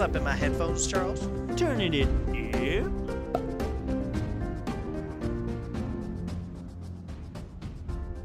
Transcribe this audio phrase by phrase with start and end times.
[0.00, 1.28] up in my headphones, Charles.
[1.56, 2.90] Turning it up.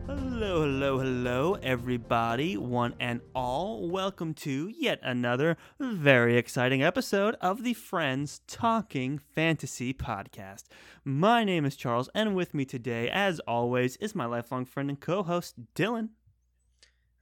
[0.07, 3.89] Hello, hello, hello, everybody, one and all.
[3.89, 10.63] Welcome to yet another very exciting episode of the Friends Talking Fantasy Podcast.
[11.03, 14.99] My name is Charles, and with me today, as always, is my lifelong friend and
[14.99, 16.09] co host, Dylan.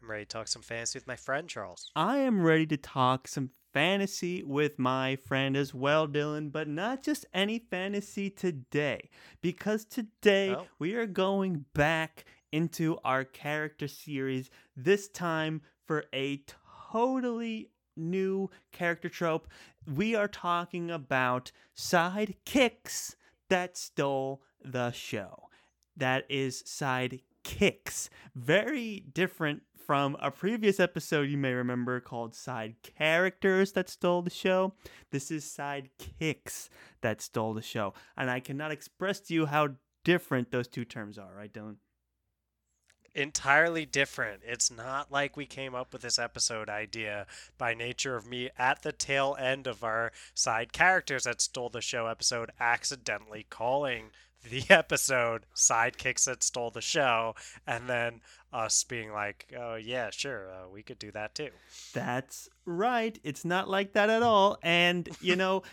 [0.04, 1.90] I'm ready to talk some fantasy with my friend, Charles.
[1.96, 7.04] I am ready to talk some fantasy with my friend as well, Dylan, but not
[7.04, 9.10] just any fantasy today,
[9.42, 10.68] because today Oh.
[10.78, 16.44] we are going back into our character series, this time for a
[16.92, 19.48] totally new character trope.
[19.88, 23.16] We are talking about sidekicks
[23.48, 25.50] that stole the show.
[25.96, 28.10] That is sidekicks.
[28.36, 34.30] Very different from a previous episode you may remember called Side Characters That Stole the
[34.30, 34.74] Show.
[35.12, 36.70] This is Sidekicks
[37.02, 37.94] That Stole the Show.
[38.16, 39.70] And I cannot express to you how
[40.04, 41.78] different those two terms are, right, Dylan?
[43.16, 44.42] Entirely different.
[44.46, 48.82] It's not like we came up with this episode idea by nature of me at
[48.82, 54.12] the tail end of our side characters that stole the show episode accidentally calling
[54.50, 57.36] the episode sidekicks that stole the show
[57.68, 61.50] and then us being like oh yeah sure uh, we could do that too
[61.94, 63.18] That's right.
[63.24, 64.58] It's not like that at all.
[64.64, 65.64] And, you know,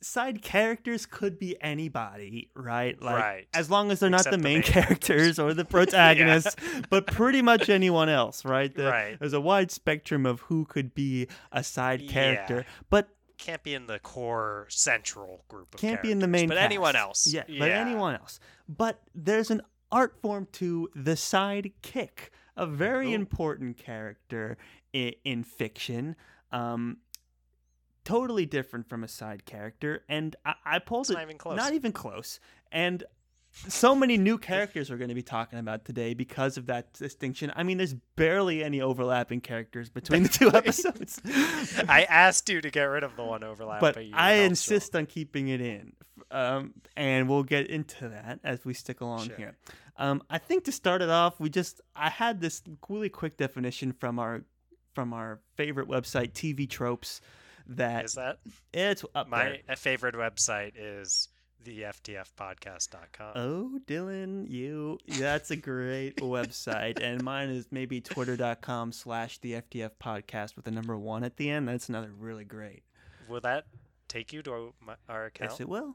[0.00, 3.00] side characters could be anybody, right?
[3.00, 3.46] Like Right.
[3.54, 6.56] as long as they're not the the main main characters or the protagonists,
[6.90, 8.74] but pretty much anyone else, right?
[8.74, 9.16] The- Right.
[9.18, 12.74] There's a wide spectrum of who could be a side character, Yeah.
[12.90, 13.08] but
[13.38, 16.94] can't be in the core central group of can't be in the main but anyone
[16.94, 17.04] cast.
[17.04, 18.40] else Yeah, but anyone else.
[18.68, 19.62] But there's an
[19.92, 23.16] art form to the sidekick, a very Ooh.
[23.16, 24.56] important character
[24.92, 26.16] in, in fiction.
[26.52, 26.98] Um,
[28.04, 31.56] totally different from a side character, and I, I pulled It's it not even close.
[31.56, 32.40] not even close.
[32.70, 33.04] And
[33.68, 37.52] so many new characters we're going to be talking about today because of that distinction.
[37.54, 41.20] I mean, there's barely any overlapping characters between the two episodes.
[41.88, 44.94] I asked you to get rid of the one overlap, but but, you I insist
[44.96, 45.92] on keeping it in.
[46.30, 49.36] Um, and we'll get into that as we stick along Sure.
[49.36, 49.56] here.
[49.96, 53.92] Um, I think to start it off, we just I had this really quick definition
[53.92, 54.42] from our
[54.94, 57.20] from our favorite website, TV Tropes.
[57.66, 58.38] That Is that
[58.72, 59.76] it's up my there.
[59.76, 60.72] favorite website?
[60.76, 61.28] Is
[61.64, 63.32] the FTFpodcast.com.
[63.36, 67.00] Oh, Dylan, you that's a great website.
[67.02, 71.50] And mine is maybe twitter.com slash the FTF podcast with the number one at the
[71.50, 71.68] end.
[71.68, 72.82] That's another really great.
[73.28, 73.64] Will that
[74.08, 75.52] take you to my, our account?
[75.52, 75.94] Yes, it will.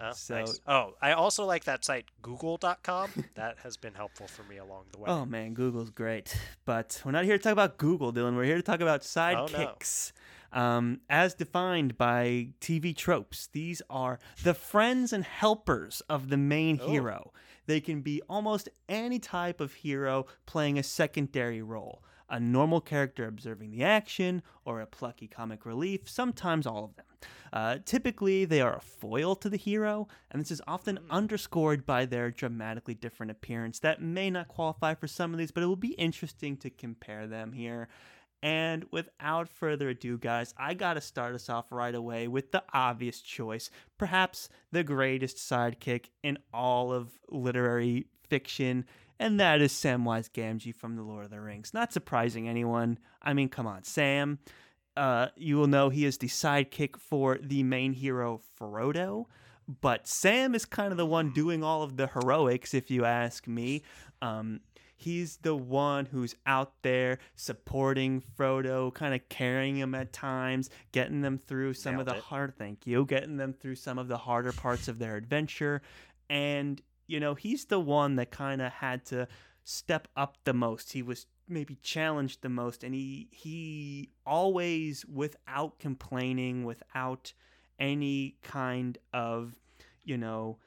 [0.00, 0.60] Oh, so- nice.
[0.66, 3.10] oh, I also like that site, Google.com.
[3.34, 5.10] that has been helpful for me along the way.
[5.10, 6.34] Oh man, Google's great,
[6.64, 8.34] but we're not here to talk about Google, Dylan.
[8.34, 9.74] We're here to talk about Oh, no.
[10.52, 13.48] Um, as defined by TV tropes.
[13.52, 16.88] These are the friends and helpers of the main Oh.
[16.88, 17.32] hero.
[17.66, 22.02] They can be almost any type of hero playing a secondary role.
[22.28, 27.04] A normal character observing the action, or a plucky comic relief, sometimes all of them.
[27.52, 31.10] Uh, typically, they are a foil to the hero, and this is often Hmm.
[31.10, 33.80] underscored by their dramatically different appearance.
[33.80, 37.26] That may not qualify for some of these, but it will be interesting to compare
[37.26, 37.88] them here.
[38.42, 43.20] And without further ado, guys, I gotta start us off right away with the obvious
[43.20, 48.86] choice, perhaps the greatest sidekick in all of literary fiction,
[49.18, 51.74] and that is Samwise Gamgee from The Lord of the Rings.
[51.74, 52.98] Not surprising anyone.
[53.20, 54.38] I mean, come on, Sam.
[54.96, 59.26] Uh, you will know he is the sidekick for the main hero Frodo,
[59.82, 63.46] but Sam is kind of the one doing all of the heroics, if you ask
[63.46, 63.82] me.
[64.22, 64.60] Um,
[65.00, 71.22] he's the one who's out there supporting Frodo, kind of carrying him at times, getting
[71.22, 72.22] them through some of the it.
[72.22, 72.54] hard.
[72.58, 75.80] Thank you, getting them through some of the harder parts of their adventure,
[76.28, 79.26] and you know he's the one that kind of had to
[79.64, 80.92] step up the most.
[80.92, 87.32] He was maybe challenged the most, and he he always, without complaining, without
[87.78, 89.54] any kind of
[90.04, 90.58] you know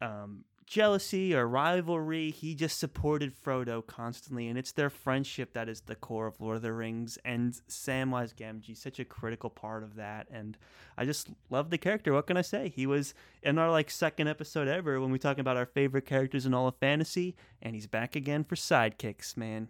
[0.00, 2.30] um, jealousy or rivalry.
[2.30, 6.56] He just supported Frodo constantly, and it's their friendship that is the core of Lord
[6.56, 7.18] of the Rings.
[7.26, 10.28] And Samwise Gamgee, such a critical part of that.
[10.30, 10.56] And
[10.96, 12.14] I just love the character.
[12.14, 12.72] What can I say?
[12.74, 16.46] He was in our like second episode ever when we talk about our favorite characters
[16.46, 19.36] in all of fantasy, and he's back again for sidekicks.
[19.36, 19.68] Man,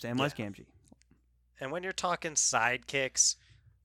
[0.00, 0.64] Samwise Gamgee.
[1.60, 3.36] And when you're talking sidekicks,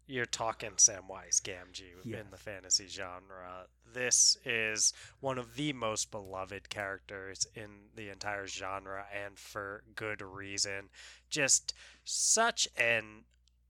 [0.07, 3.67] you're talking Samwise Gamgee in the fantasy genre.
[3.93, 10.21] This is one of the most beloved characters in the entire genre, and for good
[10.21, 10.89] reason.
[11.29, 11.73] Just
[12.05, 13.25] such an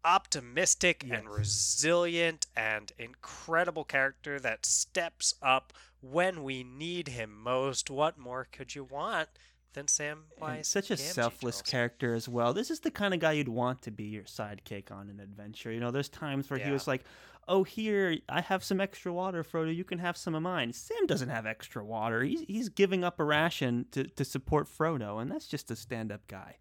[0.05, 7.89] optimistic and resilient and incredible character that steps up when we need him most.
[7.89, 9.29] What more could you want
[9.77, 12.51] than Sam And such a selfless character as well.
[12.53, 15.71] This is the kind of guy you'd want to be your sidekick on an adventure.
[15.71, 17.03] You know, there's times where he was like,
[17.47, 19.74] "Oh, here I have some extra water, Frodo.
[19.74, 22.24] You can have some of mine." Sam doesn't have extra water.
[22.24, 26.27] He's he's giving up a ration to to support Frodo, and that's just a stand-up
[26.27, 26.57] guy.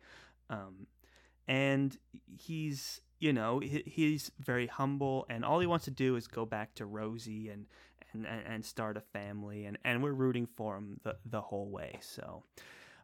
[0.50, 0.86] Um,
[1.48, 1.96] and
[2.38, 6.44] he's you know he, he's very humble, and all he wants to do is go
[6.44, 7.66] back to Rosie and.
[8.14, 11.68] And, and, and start a family and, and we're rooting for him the, the whole
[11.68, 12.44] way so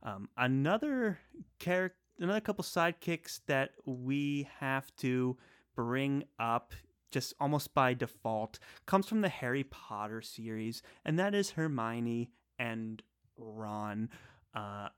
[0.02, 1.18] um, another
[1.58, 5.36] character, another couple sidekicks that we have to
[5.74, 6.72] bring up
[7.10, 13.02] just almost by default comes from the Harry Potter series, and that is Hermione and
[13.36, 14.08] Ron.
[14.54, 14.88] Uh,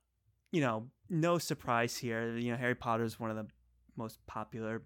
[0.53, 2.37] you know, no surprise here.
[2.37, 3.47] You know, Harry Potter is one of the
[3.97, 4.83] most popular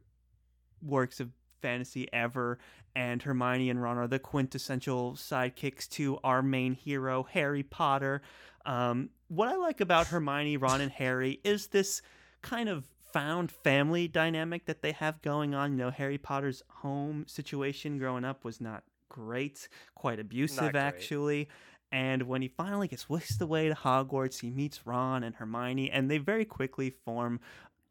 [0.83, 1.31] works of
[1.61, 2.59] fantasy ever,
[2.97, 8.23] and Hermione and Ron are the quintessential sidekicks to our main hero, Harry Potter.
[8.65, 12.03] Um, what I like about Hermione, Ron, and Harry is this
[12.43, 15.73] kind of found family dynamic that they have going on.
[15.73, 20.77] You know, Harry Potter's home situation growing up was not great, quite abusive, great.
[20.77, 21.49] actually.
[21.91, 26.11] And when he finally gets whisked away to Hogwarts, he meets Ron and Hermione, and
[26.11, 27.41] they very quickly form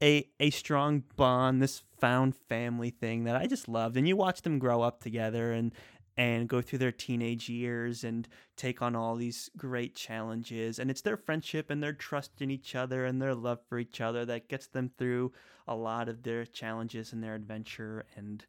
[0.01, 3.97] a a strong bond, this found family thing that I just loved.
[3.97, 5.73] And you watch them grow up together and
[6.17, 10.79] and go through their teenage years and take on all these great challenges.
[10.79, 14.01] And it's their friendship and their trust in each other and their love for each
[14.01, 15.31] other that gets them through
[15.67, 18.05] a lot of their challenges and their adventure.
[18.15, 18.43] And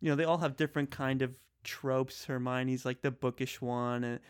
[0.00, 1.34] you know, they all have different kind of
[1.64, 2.26] tropes.
[2.26, 4.20] Hermione's like the bookish one and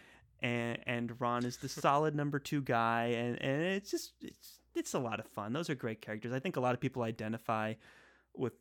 [0.42, 4.94] and, and Ron is the solid number two guy and, and it's just it's it's
[4.94, 5.52] a lot of fun.
[5.52, 6.32] Those are great characters.
[6.32, 7.74] I think a lot of people identify
[8.34, 8.52] with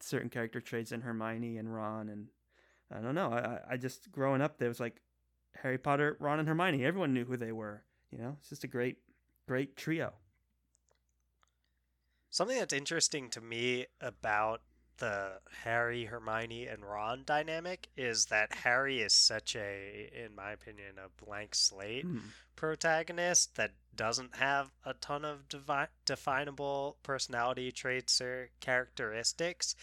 [0.00, 2.28] certain character traits in Hermione and Ron and
[2.90, 3.30] I don't know.
[3.32, 5.00] I I- just growing up there was like
[5.62, 6.84] Harry Potter, Ron and Hermione.
[6.84, 7.84] Everyone knew who they were.
[8.10, 8.98] You know, it's just a great
[9.46, 10.12] great trio.
[12.30, 14.60] Something that's interesting to me about
[14.98, 20.96] the Harry, Hermione, and Ron dynamic is that Harry is such a, in my opinion,
[20.98, 22.18] a blank slate Hmm.
[22.56, 29.74] protagonist that doesn't have a ton of devi- definable personality traits or characteristics.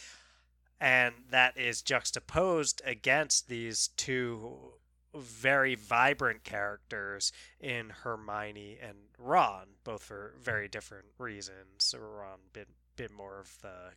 [0.79, 4.73] And that is juxtaposed against these two
[5.15, 11.95] very vibrant characters in Hermione and Ron, both for very different reasons.
[11.97, 12.67] Ron bit
[12.97, 13.91] bit more of the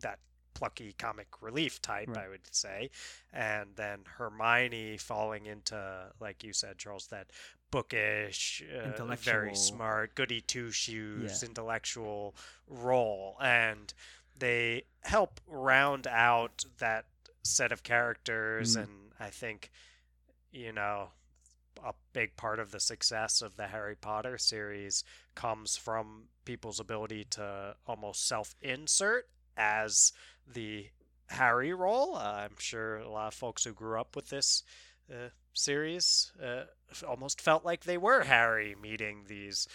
[0.00, 0.18] that
[0.54, 2.24] plucky comic relief type, Right.
[2.24, 2.90] I would say,
[3.32, 7.30] and then Hermione falling into, like you said, Charles, that
[7.70, 11.48] bookish, uh, very smart, goody two shoes, Yeah.
[11.48, 12.34] intellectual
[12.66, 13.92] role, and
[14.36, 17.06] they help round out that
[17.42, 18.82] set of characters, Mm.
[18.82, 19.70] and I think,
[20.50, 21.12] you know,
[21.84, 25.02] a big part of the success of the Harry Potter series
[25.34, 30.12] comes from people's ability to almost self insert as
[30.46, 30.90] the
[31.28, 32.14] Harry role.
[32.16, 34.62] Uh, I'm sure a lot of folks who grew up with this
[35.12, 36.64] uh, series uh,
[37.06, 39.66] almost felt like they were Harry meeting these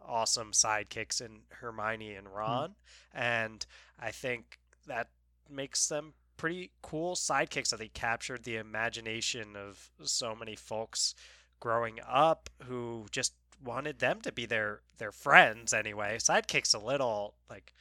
[0.00, 2.76] awesome sidekicks in Hermione and Ron.
[3.12, 3.66] And
[3.98, 4.58] I think
[4.90, 5.08] that
[5.50, 11.14] makes them pretty cool sidekicks that they captured the imagination of so many folks
[11.60, 16.16] growing up who just wanted them to be their their friends anyway.
[16.18, 17.74] Sidekicks a little like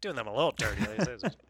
[0.00, 0.82] doing them a little dirty.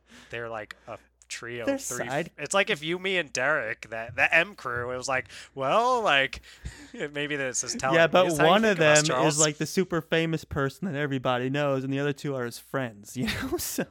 [0.30, 2.06] They're like a trio They're three.
[2.06, 5.26] side- It's like if you, me, and Derek, that the M crew, it was like,
[5.54, 6.42] well, like
[7.12, 7.96] maybe this is telling.
[7.96, 10.44] yeah, but Is that how you one of us, them is like the super famous
[10.44, 13.16] person that everybody knows, and the other two are his friends.
[13.16, 13.84] You know, so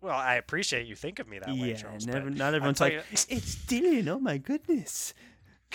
[0.00, 2.06] Well, I appreciate you think of me that way, yeah, Charles.
[2.06, 4.08] never, not everyone's like, you- it's Dylan.
[4.08, 5.12] Oh my goodness,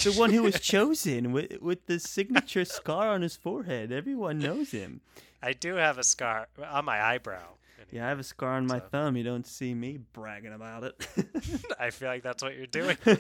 [0.04, 3.92] the one who was chosen with with the signature scar on his forehead.
[3.92, 5.02] Everyone knows him.
[5.44, 7.44] I do have a scar on my eyebrow.
[7.92, 9.16] Yeah, I have a scar on my So- thumb.
[9.18, 11.08] You don't see me bragging about it.
[11.80, 12.98] I feel like that's what you're doing.
[13.06, 13.20] All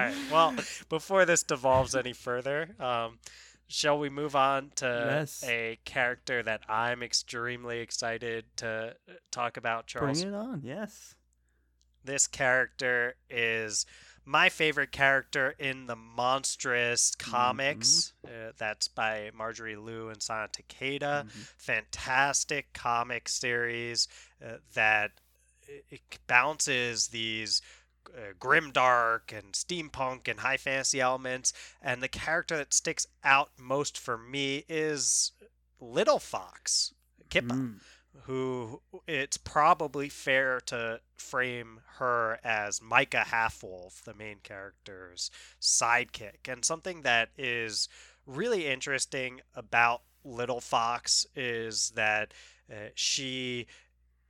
[0.00, 0.14] right.
[0.30, 0.54] Well,
[0.88, 3.18] before this devolves any further, um,
[3.70, 4.86] shall we move on to
[5.20, 5.42] Yes.
[5.46, 10.60] a character that I'm extremely excited to uh, talk about, Bring it on.
[10.62, 11.14] Yes.
[12.04, 13.86] This character is
[14.24, 18.12] my favorite character in the Monstress comics.
[18.26, 21.24] Uh, that's by Marjorie Liu and Sana Takeda.
[21.24, 21.46] Mhm.
[21.56, 24.08] Fantastic comic series
[24.44, 25.12] uh, that
[25.68, 27.60] it it balances these
[28.14, 31.52] uh, grimdark and steampunk and high fantasy elements.
[31.82, 35.32] And the character that sticks out most for me is
[35.80, 36.92] Little Fox,
[37.30, 37.80] Kippa Mm.
[38.22, 45.30] who it's probably fair to frame her as Maika Halfwolf, the main character's
[45.60, 46.48] sidekick.
[46.48, 47.88] And something that is
[48.26, 52.34] really interesting about Little Fox is that
[52.70, 53.66] uh, she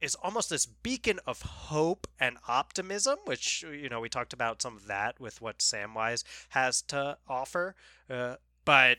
[0.01, 4.77] is almost this beacon of hope and optimism, which, you know, we talked about some
[4.77, 7.75] of that with what Samwise has to offer.
[8.09, 8.99] Uh, but,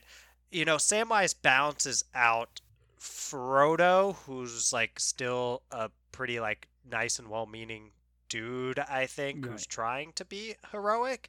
[0.50, 2.60] you know, Samwise balances out
[3.00, 7.90] Frodo, who's like still a pretty like nice and well-meaning
[8.28, 9.52] dude, I think, Right.
[9.52, 11.28] who's trying to be heroic.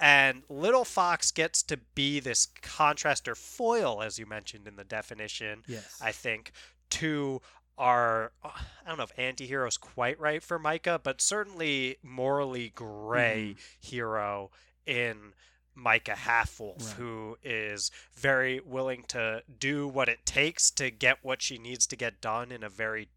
[0.00, 4.84] And Little Fox gets to be this contrast or foil, as you mentioned in the
[4.84, 5.98] definition, Yes.
[6.02, 6.50] I think,
[6.90, 7.40] to
[7.78, 8.50] our I
[8.86, 14.50] don't know if anti-hero's quite right for Maika, but certainly morally gray hero
[14.86, 15.32] in
[15.76, 16.96] Maika Halfwolf, Right.
[16.96, 21.96] who is very willing to do what it takes to get what she needs to
[21.96, 23.08] get done in a very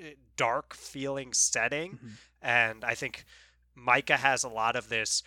[0.00, 1.98] eh, dark feeling setting.
[1.98, 2.10] Mhm.
[2.40, 3.24] And I think
[3.76, 5.22] Maika has a lot of this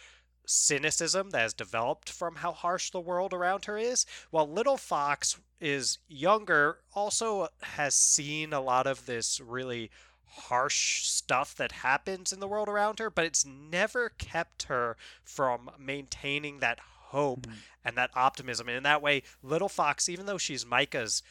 [0.52, 5.40] cynicism that has developed from how harsh the world around her is, while Little Fox
[5.60, 9.90] is younger, also has seen a lot of this really
[10.26, 15.70] harsh stuff that happens in the world around her, but it's never kept her from
[15.78, 17.58] maintaining that hope Mhm.
[17.84, 18.68] and that optimism.
[18.70, 21.22] And in that way, Little Fox, even though she's Maika's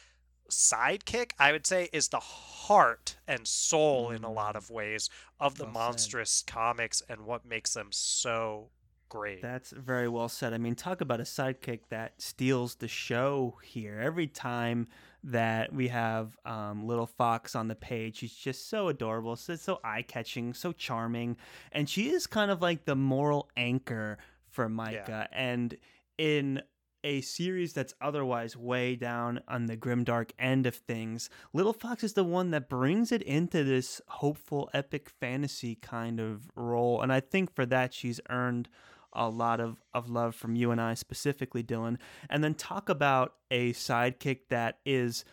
[0.49, 4.57] sidekick, I would say is the heart and soul in a lot Mm.
[4.57, 5.09] of ways
[5.39, 5.79] of the Well said.
[5.79, 8.69] Monstress comics and what makes them so
[9.11, 9.41] great.
[9.41, 10.53] That's very well said.
[10.53, 13.99] I mean, talk about a sidekick that steals the show here.
[14.01, 14.87] Every time
[15.25, 19.79] that we have um, Little Fox on the page, she's just so adorable, so, so
[19.83, 21.35] eye catching, so charming.
[21.73, 24.17] And she is kind of like the moral anchor
[24.49, 25.27] for Maika.
[25.33, 25.75] And
[26.17, 26.61] in
[27.03, 32.13] a series that's otherwise way down on the grimdark end of things, Little Fox is
[32.13, 37.01] the one that brings it into this hopeful, epic fantasy kind of role.
[37.01, 38.69] And I think for that, she's earned
[39.13, 41.97] a lot of, of love from you and I specifically, Dylan.
[42.29, 45.25] And then talk about a sidekick that is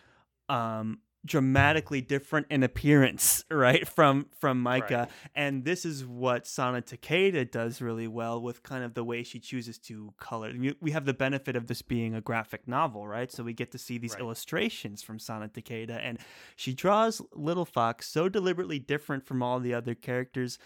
[0.48, 4.90] um, dramatically different in appearance, right, from from Maika.
[4.90, 5.08] Right.
[5.34, 9.38] And this is what Sana Takeda does really well with kind of the way she
[9.38, 10.52] chooses to color.
[10.80, 13.30] We- have the benefit of this being a graphic novel, right?
[13.30, 14.20] So we get to see these Right.
[14.22, 16.18] illustrations from Sana Takeda, and
[16.56, 20.58] she draws Little Fox so deliberately different from all the other characters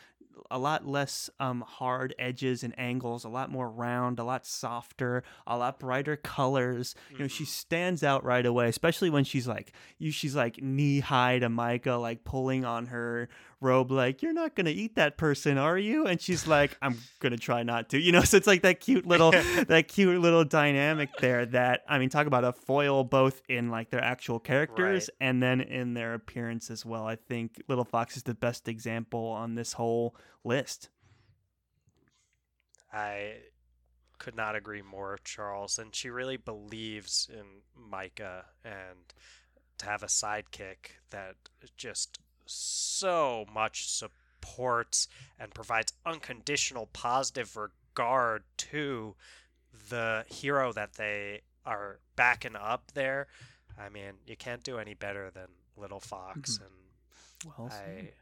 [0.51, 5.23] a lot less um, hard edges and angles, a lot more round, a lot softer,
[5.47, 6.95] a lot brighter colors.
[7.11, 7.49] You know, she Mhm.
[7.49, 12.01] stands out right away, especially when she's like, you, she's like knee high to Maika,
[12.01, 13.29] like pulling on her
[13.63, 17.37] robe, like, "You're not gonna eat that person, are you?" And she's like, "I'm gonna
[17.37, 19.31] try not to." You know, so it's like that cute little,
[19.69, 21.47] that cute little dynamic there.
[21.47, 25.27] That I mean, talk about a foil both in like their actual characters Right.
[25.29, 27.07] and then in their appearance as well.
[27.07, 30.89] I think Little Fox is the best example on this whole list.
[32.93, 33.37] I
[34.19, 35.79] could not agree more, Charles.
[35.79, 39.13] And she really believes in Maika and
[39.79, 41.37] to have a sidekick that
[41.77, 45.09] just so much supports
[45.39, 49.15] and provides unconditional positive regard to
[49.89, 53.27] the hero that they are backing up there.
[53.79, 55.47] I mean, you can't do any better than
[55.77, 56.63] Little Fox Mhm.
[56.67, 56.73] and
[57.59, 58.13] Well I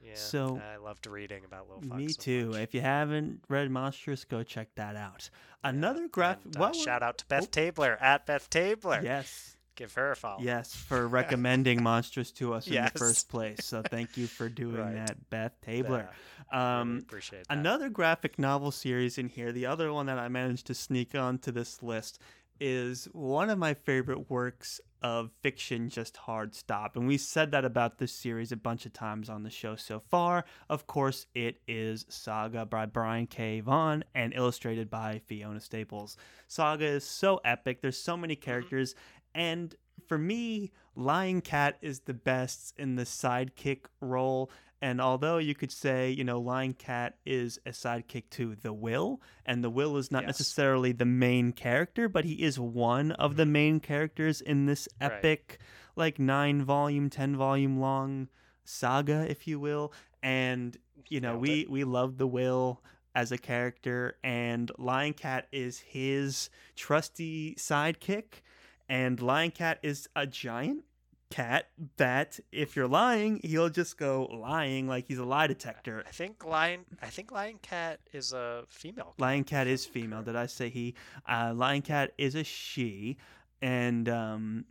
[0.00, 1.94] yeah, So- I loved reading about Little Fox.
[1.94, 2.50] Me so too.
[2.50, 2.60] much.
[2.60, 5.28] If you haven't read Monstress, go check that out.
[5.62, 6.56] Another graphic.
[6.58, 7.46] Uh, shout out to Beth oh.
[7.46, 9.00] Tabler at Beth Tabler.
[9.02, 10.42] Yes, Give her a follow.
[10.42, 13.64] yes, for recommending Monstress to us in the first place.
[13.64, 14.94] So thank you for doing Right.
[14.96, 16.08] that, Beth Yeah, Tabler.
[16.52, 17.56] really Um, appreciate that.
[17.56, 21.52] Another graphic novel series in here, the other one that I managed to sneak onto
[21.52, 22.18] this list,
[22.60, 26.96] is one of my favorite works of fiction, just hard stop.
[26.96, 30.00] And we said that about this series a bunch of times on the show so
[30.00, 30.44] far.
[30.68, 33.60] Of course, it is Saga by Brian K.
[33.60, 36.16] Vaughan and illustrated by Fiona Staples.
[36.48, 38.96] Saga is so epic, there's so many characters.
[39.34, 39.74] And
[40.06, 44.50] for me, Lion Cat is the best in the sidekick role.
[44.80, 49.20] And although you could say, you know, Lion Cat is a sidekick to the Will,
[49.44, 50.28] and the Will is not Yes.
[50.38, 53.52] necessarily the main character, but he is one of the mm-hmm.
[53.52, 55.12] main characters in this Right.
[55.12, 55.58] epic,
[55.96, 58.28] like nine volume, ten volume long
[58.64, 59.92] saga, if you will.
[60.22, 60.76] And
[61.08, 62.82] you know, Nailed we we love the Will
[63.14, 68.42] as a character, and Lion Cat is his trusty sidekick,
[68.88, 70.84] and Lion Cat is a giant
[71.30, 76.02] cat that if you're lying, he'll just go lying like he's a lie detector.
[76.06, 76.84] I think Lion.
[77.02, 79.14] I think Lion Cat is a female.
[79.18, 80.22] Lion Cat is female.
[80.22, 80.94] Did I say he?
[81.28, 83.16] Uh, Lion Cat is a she,
[83.60, 84.64] and um,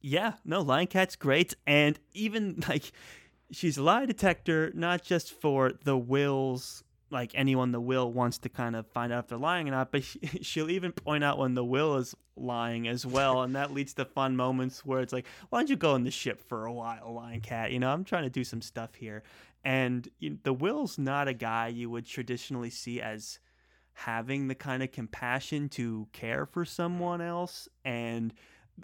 [0.00, 2.92] Yeah, no, Lion Cat's great, and even like
[3.50, 6.82] she's a lie detector, not just for the wills,
[7.12, 9.92] like anyone the will wants to kind of find out if they're lying or not,
[9.92, 13.72] but she, she'll even point out when the will is lying as well, and that
[13.72, 16.64] leads to fun moments where it's like, why don't you go in the ship for
[16.64, 17.70] a while, Lion Cat?
[17.72, 19.22] You know, I'm trying to do some stuff here,
[19.64, 23.38] and you know, the will's not a guy you would traditionally see as
[23.94, 28.32] having the kind of compassion to care for someone else and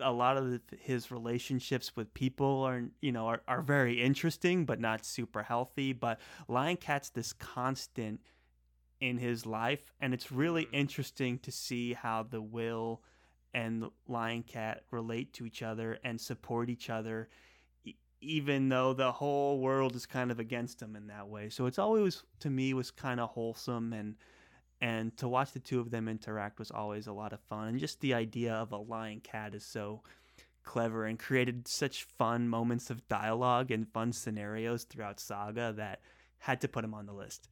[0.00, 4.80] a lot of his relationships with people are you know are, are very interesting but
[4.80, 8.21] not super healthy but lion cat's this constant
[9.00, 10.75] in his life and it's really Mm-hmm.
[10.75, 13.02] interesting to see how the will
[13.54, 17.28] and lion cat relate to each other and support each other
[17.85, 21.66] e- even though the whole world is kind of against them in that way so
[21.66, 24.16] it's always to me was kind of wholesome and
[24.81, 27.79] and to watch the two of them interact was always a lot of fun and
[27.79, 30.03] just the idea of a lion cat is so
[30.63, 36.01] clever and created such fun moments of dialogue and fun scenarios throughout saga that
[36.39, 37.49] had to put him on the list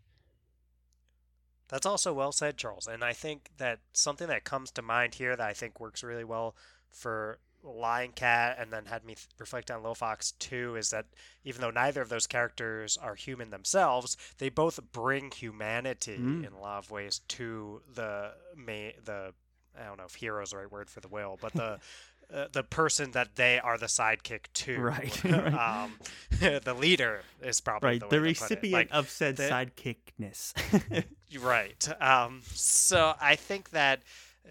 [1.69, 2.87] That's also well said, Charles.
[2.87, 6.25] And I think that something that comes to mind here that I think works really
[6.25, 6.55] well
[6.91, 11.07] for Lion Cat and then had me th- reflect on Lil Fox too is that
[11.45, 16.47] even though neither of those characters are human themselves, they both bring humanity Mm.
[16.47, 19.35] in a lot of ways to the main the
[19.79, 21.79] I don't know if hero is the right word for the whale, but the
[22.35, 24.81] uh, the person that they are the sidekick to.
[24.81, 25.53] Right, right.
[25.55, 25.93] um,
[26.41, 28.55] the leader is probably right the, the way to put it.
[28.55, 31.05] recipient Like, of said the- sidekickness
[31.39, 31.89] Right.
[32.03, 34.01] Um, so I think that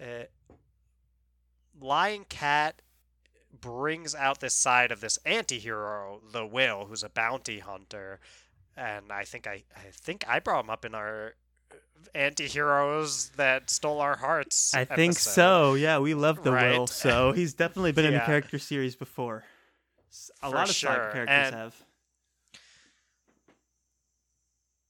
[0.00, 0.24] uh,
[1.80, 2.80] Lion Cat
[3.60, 8.20] brings out this side of this anti-hero, the Will, who's a bounty hunter,
[8.76, 11.34] and I think I, I think I brought him up in our
[11.72, 11.76] uh,
[12.14, 14.74] anti-heroes that stole our hearts.
[14.74, 15.74] i think so.
[15.74, 16.88] Yeah we love the will Right.
[16.88, 17.32] so.
[17.32, 19.44] He's definitely been in a character series before.
[20.42, 21.74] A For lot of sure, side characters and- have.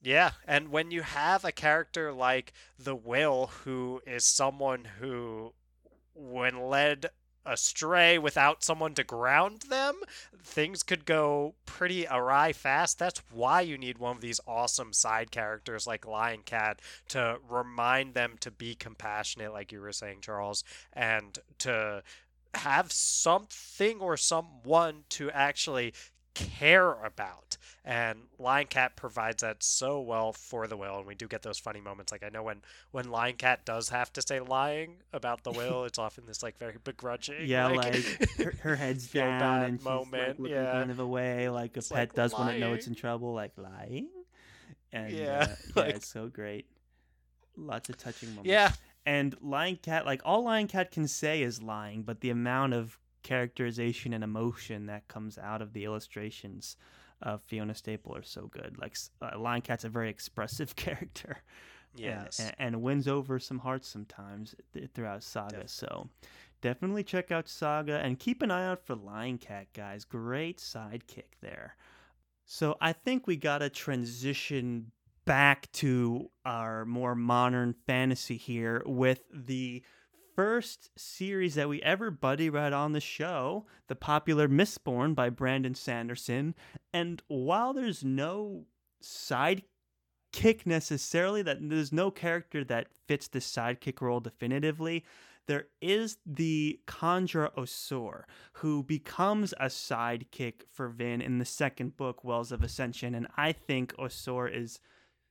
[0.02, 5.52] Yeah, and when you have a character like the Will, who is someone who,
[6.14, 7.06] when led
[7.46, 10.00] astray without someone to ground them,
[10.42, 12.98] things could go pretty awry fast.
[12.98, 18.14] That's why you need one of these awesome side characters like Lion Cat to remind
[18.14, 22.02] them to be compassionate, like you were saying, Charles, and to
[22.54, 25.92] have something or someone to actually
[26.36, 27.56] care about.
[27.84, 31.58] And Lion Cat provides that so well for the will, and we do get those
[31.58, 32.10] funny moments.
[32.10, 35.84] Like I know when when Lion Cat does have to say lying about the will,
[35.84, 37.36] it's often this like very begrudging.
[37.46, 37.94] Yeah, like
[38.38, 40.72] her, her head's down bad and she's moment, like looking yeah.
[40.72, 43.32] kind of away, like a It's pet like does when it knows it's in trouble,
[43.34, 44.08] like lying.
[44.92, 45.46] And Yeah, yeah, uh,
[45.76, 46.66] yeah, like- it's so great.
[47.56, 48.48] Lots of touching moments.
[48.50, 48.72] yeah,
[49.06, 52.98] and Lion Cat, like all Lion Cat can say is lying, but the amount of
[53.26, 56.76] characterization and emotion that comes out of the illustrations
[57.22, 58.76] of Fiona Staple are so good.
[58.78, 61.38] Like uh, Lion Cat's a very expressive character.
[61.96, 65.48] yes, and, and wins over some hearts sometimes th- throughout Saga.
[65.48, 65.68] Definitely.
[65.68, 66.08] So
[66.60, 70.04] definitely check out Saga and keep an eye out for Lion Cat, guys.
[70.04, 71.74] Great sidekick there.
[72.44, 74.92] So I think we got to transition
[75.24, 79.82] back to our more modern fantasy here with the
[80.36, 85.74] first series that we ever buddy read on the show, the popular Mistborn by Brandon
[85.74, 86.54] Sanderson.
[86.92, 88.66] And while there's no
[89.02, 89.62] sidekick
[90.66, 95.04] necessarily, that there's no character that fits the sidekick role definitively,
[95.46, 102.24] there is the Kandra OreSeur, who becomes a sidekick for Vin in the second book,
[102.24, 103.14] Wells of Ascension.
[103.14, 104.80] And I think OreSeur is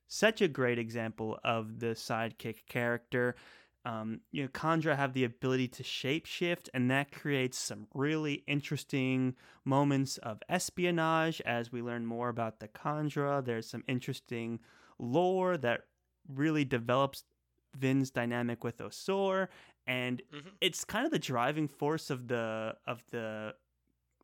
[0.08, 3.36] such a great example of the sidekick character.
[3.86, 9.36] Um, you know, Kandra have the ability to shapeshift, and that creates some really interesting
[9.64, 13.44] moments of espionage as we learn more about the Kandra.
[13.44, 14.58] There's some interesting
[14.98, 15.82] lore that
[16.28, 17.24] really develops
[17.76, 19.48] Vin's dynamic with OreSeur,
[19.86, 20.56] and Mhm.
[20.60, 23.54] it's kind of the driving force of the of the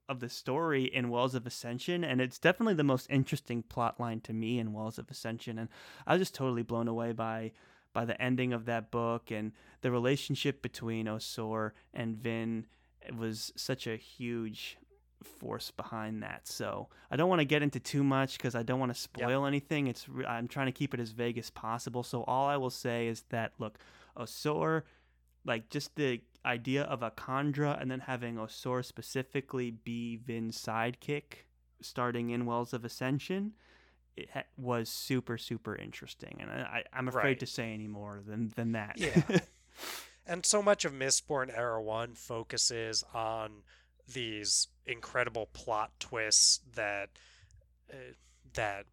[0.09, 4.21] of the story in Wells of Ascension, and it's definitely the most interesting plot line
[4.23, 5.69] to me in Wells of Ascension, and
[6.07, 7.53] I was just totally blown away by
[7.93, 9.53] by the ending of that book and
[9.83, 12.67] the relationship between OreSeur and Vin.
[13.01, 14.79] It was such a huge
[15.23, 16.47] force behind that.
[16.47, 19.47] So I don't want to get into too much because I don't want to spoil
[19.47, 19.87] anything.
[19.87, 22.03] It's I'm trying to keep it as vague as possible.
[22.03, 23.79] So all I will say is that look,
[24.17, 24.83] OreSeur,
[25.45, 31.45] like just the idea of a Kandra and then having OreSeur specifically be Vin's sidekick,
[31.81, 33.53] starting in Wells of Ascension.
[34.17, 37.41] It ha- was super super interesting, and I, I'm afraid Right.
[37.41, 38.95] to say any more than than that.
[38.99, 39.39] Yeah.
[40.27, 43.63] and so much of Mistborn Era 1 focuses on
[44.13, 47.09] these incredible plot twists that
[47.91, 47.97] uh,
[48.55, 48.85] that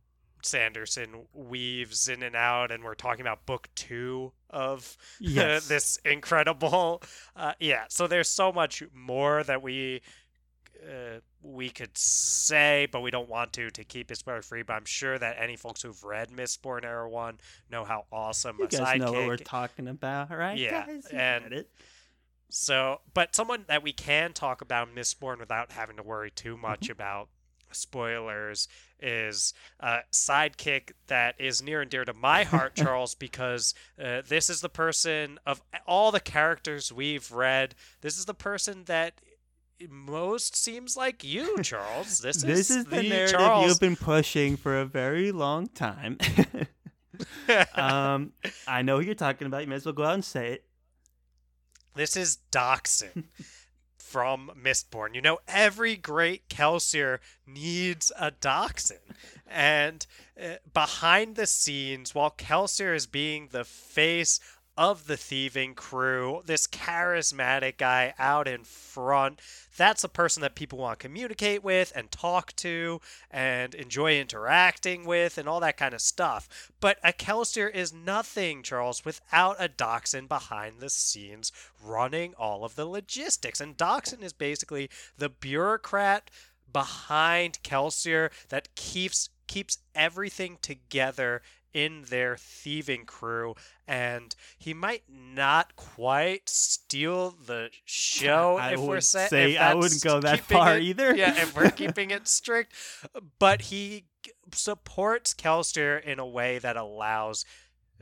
[0.41, 5.67] Sanderson weaves in and out, and we're talking about book two of Yes.
[5.67, 7.03] this incredible.
[7.35, 10.01] Uh, yeah, so there's so much more that we
[10.87, 14.63] uh, we could say, but we don't want to to keep it spoiler free.
[14.63, 17.39] But I'm sure that any folks who've read Mistborn Era One
[17.71, 18.99] know how awesome You a guys sidekick.
[18.99, 20.57] know what we're talking about, right?
[20.57, 21.07] Yeah, guys?
[21.11, 21.69] You and- it.
[22.51, 26.81] So, but someone that we can talk about Mistborn without having to worry too much
[26.81, 26.93] Mm-hmm.
[26.93, 27.29] about
[27.71, 28.67] spoilers
[28.99, 34.49] is a sidekick that is near and dear to my heart, Charles, because uh, this
[34.49, 37.75] is the person of all the characters we've read.
[38.01, 39.21] This is the person that
[39.89, 42.19] most seems like you, Charles.
[42.19, 43.67] This, This is the, narrative Charles.
[43.67, 46.17] you've been pushing for a very long time.
[47.75, 48.33] um,
[48.67, 49.61] I know who you're talking about.
[49.61, 50.65] You may as well go out and say it.
[51.95, 53.25] This is Dockson
[53.97, 55.15] from Mistborn.
[55.15, 58.99] You know, every great Kelsier needs a Dockson.
[59.47, 60.05] And
[60.41, 64.39] uh, behind the scenes, while Kelsier is being the face
[64.79, 69.41] of the thieving crew, this charismatic guy out in front,
[69.75, 75.05] that's a person that people want to communicate with and talk to and enjoy interacting
[75.05, 76.71] with and all that kind of stuff.
[76.79, 81.51] But a Kelsier is nothing, Charles, without a Dockson behind the scenes
[81.83, 83.59] running all of the logistics.
[83.59, 86.31] And Dockson is basically the bureaucrat
[86.71, 91.41] behind Kelsier that keeps keeps everything together
[91.73, 93.55] in their thieving crew
[93.87, 99.75] and he might not quite steal the show I if we're sa- say if I
[99.75, 101.15] wouldn't go that far it- either.
[101.15, 102.73] yeah if we're keeping it strict
[103.37, 104.05] but he
[104.53, 107.45] supports Kelsier in a way that allows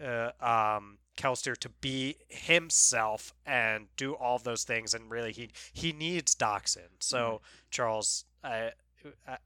[0.03, 5.91] uh, um, Kelsier to be himself and do all those things, and really he he
[5.91, 6.89] needs Dockson.
[6.99, 8.71] So Charles, I,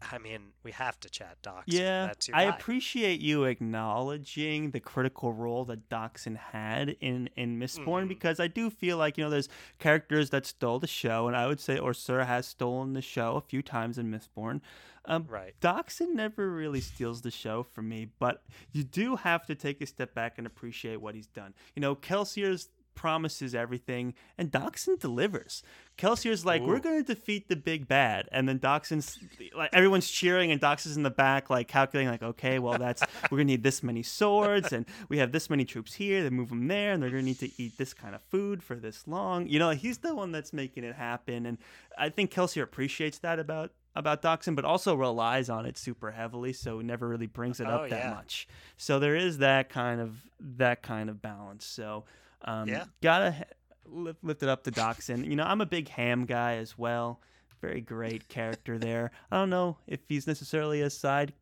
[0.01, 1.63] I mean we have to chat Dockson.
[1.67, 8.09] Yeah, I appreciate you acknowledging the critical role that Dockson had in in Mistborn Mhm.
[8.09, 11.47] because I do feel like you know there's characters that stole the show, and I
[11.47, 14.61] would say OreSeur has stolen the show a few times in Mistborn.
[15.05, 15.55] Um, right.
[15.59, 19.87] Dockson never really steals the show for me, but you do have to take a
[19.87, 21.55] step back and appreciate what he's done.
[21.75, 25.63] You know, Kelsier's promises everything, and Dockson delivers.
[25.97, 29.19] Kelsier's like, "We're going to defeat the big bad," and then Dockson's
[29.55, 33.01] like, everyone's cheering, and Dockson's in the back, like calculating, like, "Okay, well, that's
[33.31, 36.23] we're gonna need this many swords, and we have this many troops here.
[36.23, 38.75] They move them there, and they're gonna need to eat this kind of food for
[38.75, 41.57] this long." You know, he's the one that's making it happen, and
[41.97, 46.53] I think Kelsier appreciates that about about Dockson, but also relies on it super heavily,
[46.53, 48.47] so never really brings it up Oh, that much.
[48.77, 51.65] So there is that kind of that kind of balance.
[51.65, 52.05] So
[52.45, 52.85] um, Yeah.
[53.01, 53.45] gotta
[53.85, 55.25] lift, lift it up to Dockson.
[55.25, 57.21] You know, I'm a big Ham guy as well.
[57.61, 59.11] Very great character there.
[59.31, 61.33] I don't know if he's necessarily a side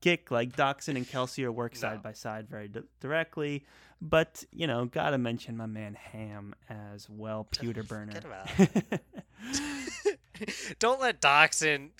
[0.00, 1.80] kick like Dockson and Kelsier work No.
[1.80, 3.64] side by side very di- directly.
[4.00, 8.20] But you know, gotta mention my man Ham as well, pewter burner.
[10.78, 11.90] Don't let Dockson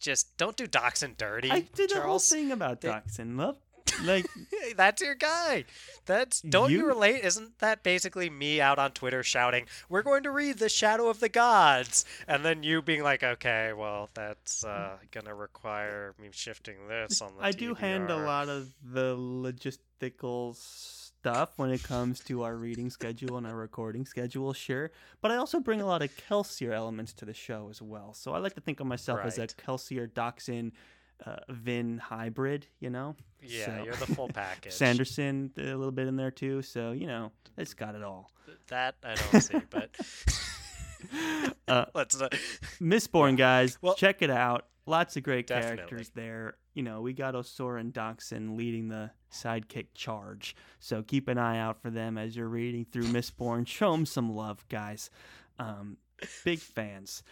[0.00, 1.50] just don't do Dockson dirty.
[1.50, 3.36] I did a whole thing about Dockson.
[3.38, 3.56] Love,
[4.04, 4.26] like
[4.76, 5.64] That's your guy.
[6.06, 7.24] That's don't you, You- relate?
[7.24, 11.20] Isn't that basically me out on Twitter shouting, "We're going to read the Shadow of
[11.20, 16.88] the Gods," and then you being like, "Okay, well, that's uh, gonna require me shifting
[16.88, 22.20] this on the." I do hand a lot of the logistical stuff when it comes
[22.20, 24.90] to our reading schedule and our recording schedule, sure.
[25.20, 28.14] But I also bring a lot of Kelsier elements to the show as well.
[28.14, 30.72] So I like to think of myself as a Kelsier Dockson
[31.24, 33.16] uh, Vin hybrid, you know?
[33.42, 34.72] Yeah, So- you're the full package.
[34.72, 36.62] Sanderson, a little bit in there too.
[36.62, 38.30] So, you know, it's got it all.
[38.68, 39.90] That I don't see, but
[41.68, 42.20] Uh, let's.
[42.20, 42.28] Uh,
[42.80, 44.66] Mistborn, guys, Well- check it out.
[44.88, 45.76] Lots of great Definitely.
[45.78, 46.56] characters there.
[46.74, 50.54] You know, we got OreSeur and Dockson leading the sidekick charge.
[50.78, 53.66] So keep an eye out for them as you're reading through Mistborn.
[53.66, 55.10] Show them some love, guys.
[55.58, 55.96] Um,
[56.44, 57.24] big fans.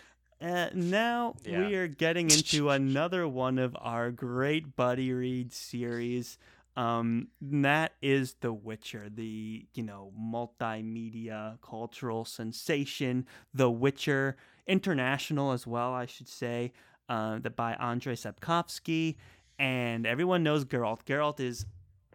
[0.44, 1.66] Uh, now Yeah.
[1.66, 6.36] we are getting into another one of our great buddy read series.
[6.76, 13.26] Um, and that is The Witcher, the you know multimedia cultural sensation.
[13.54, 16.72] The Witcher, international as well, I should say.
[17.08, 19.16] Uh, that by Andrei Sapkowski,
[19.58, 21.04] and everyone knows Geralt.
[21.04, 21.66] Geralt is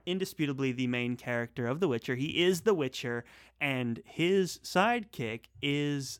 [0.07, 2.15] indisputably the main character of The Witcher.
[2.15, 3.23] He is The Witcher,
[3.61, 6.19] and his sidekick is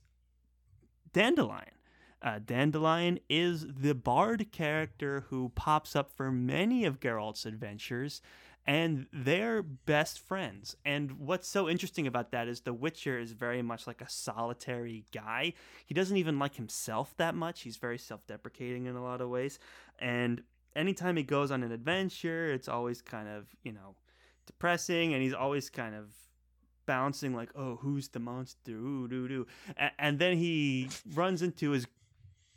[1.14, 1.79] Dandelion.
[2.22, 8.22] Uh, Dandelion is the bard character who pops up for many of Geralt's adventures,
[8.68, 10.76] and they're best friends.
[10.84, 15.06] And what's so interesting about that is The Witcher is very much like a solitary
[15.14, 15.54] guy.
[15.86, 17.62] He doesn't even like himself that much.
[17.62, 19.58] He's very self-deprecating in a lot of ways.
[19.98, 20.44] And
[20.76, 23.96] anytime he goes on an adventure, it's always kind of, you know,
[24.46, 26.14] depressing and he's always kind of
[26.86, 29.48] bouncing like, "Oh, who's the monster?" Ooh, doo, doo.
[29.98, 31.86] And then he runs into his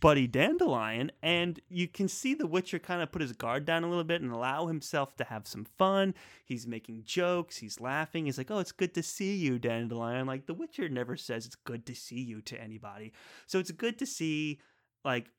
[0.02, 3.88] buddy Dandelion, and you can see the Witcher kind of put his guard down a
[3.88, 6.12] little bit and allow himself to have some fun.
[6.44, 8.26] He's making jokes, he's laughing.
[8.26, 11.54] He's like, "Oh, it's good to see you, Dandelion." Like the Witcher never says it's
[11.54, 13.12] good to see you to anybody.
[13.46, 14.60] So it's good to see
[15.04, 15.30] like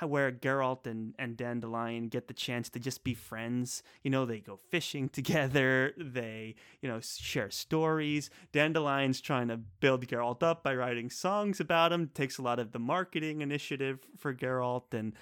[0.00, 3.82] where Geralt and, and Dandelion get the chance to just be friends.
[4.02, 8.30] You know, they go fishing together, they, you know, share stories.
[8.52, 12.72] Dandelion's trying to build Geralt up by writing songs about him, takes a lot of
[12.72, 15.12] the marketing initiative for Geralt and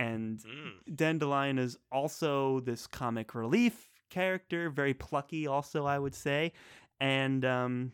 [0.00, 0.96] and Mm.
[0.96, 6.52] Dandelion is also this comic relief character, very plucky also I would say.
[7.00, 7.92] And um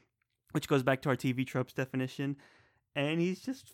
[0.52, 2.36] which goes back to our TV tropes definition.
[2.94, 3.72] And he's just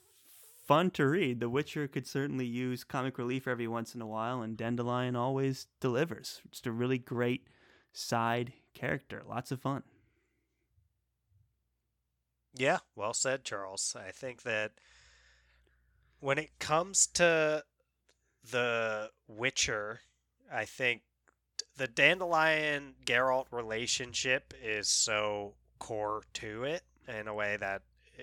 [0.71, 1.41] fun to read.
[1.41, 5.67] The Witcher could certainly use comic relief every once in a while, and Dandelion always
[5.81, 6.43] delivers.
[6.49, 7.49] Just a really great
[7.93, 9.25] side character.
[9.29, 9.83] Lots of fun.
[12.55, 13.97] Yeah, well said, Charles.
[13.99, 14.71] I think that
[16.21, 17.65] when it comes to
[18.49, 20.03] the Witcher,
[20.53, 21.03] I think
[21.77, 27.83] the Dandelion Geralt relationship is so core to it in a way that,
[28.17, 28.23] eh,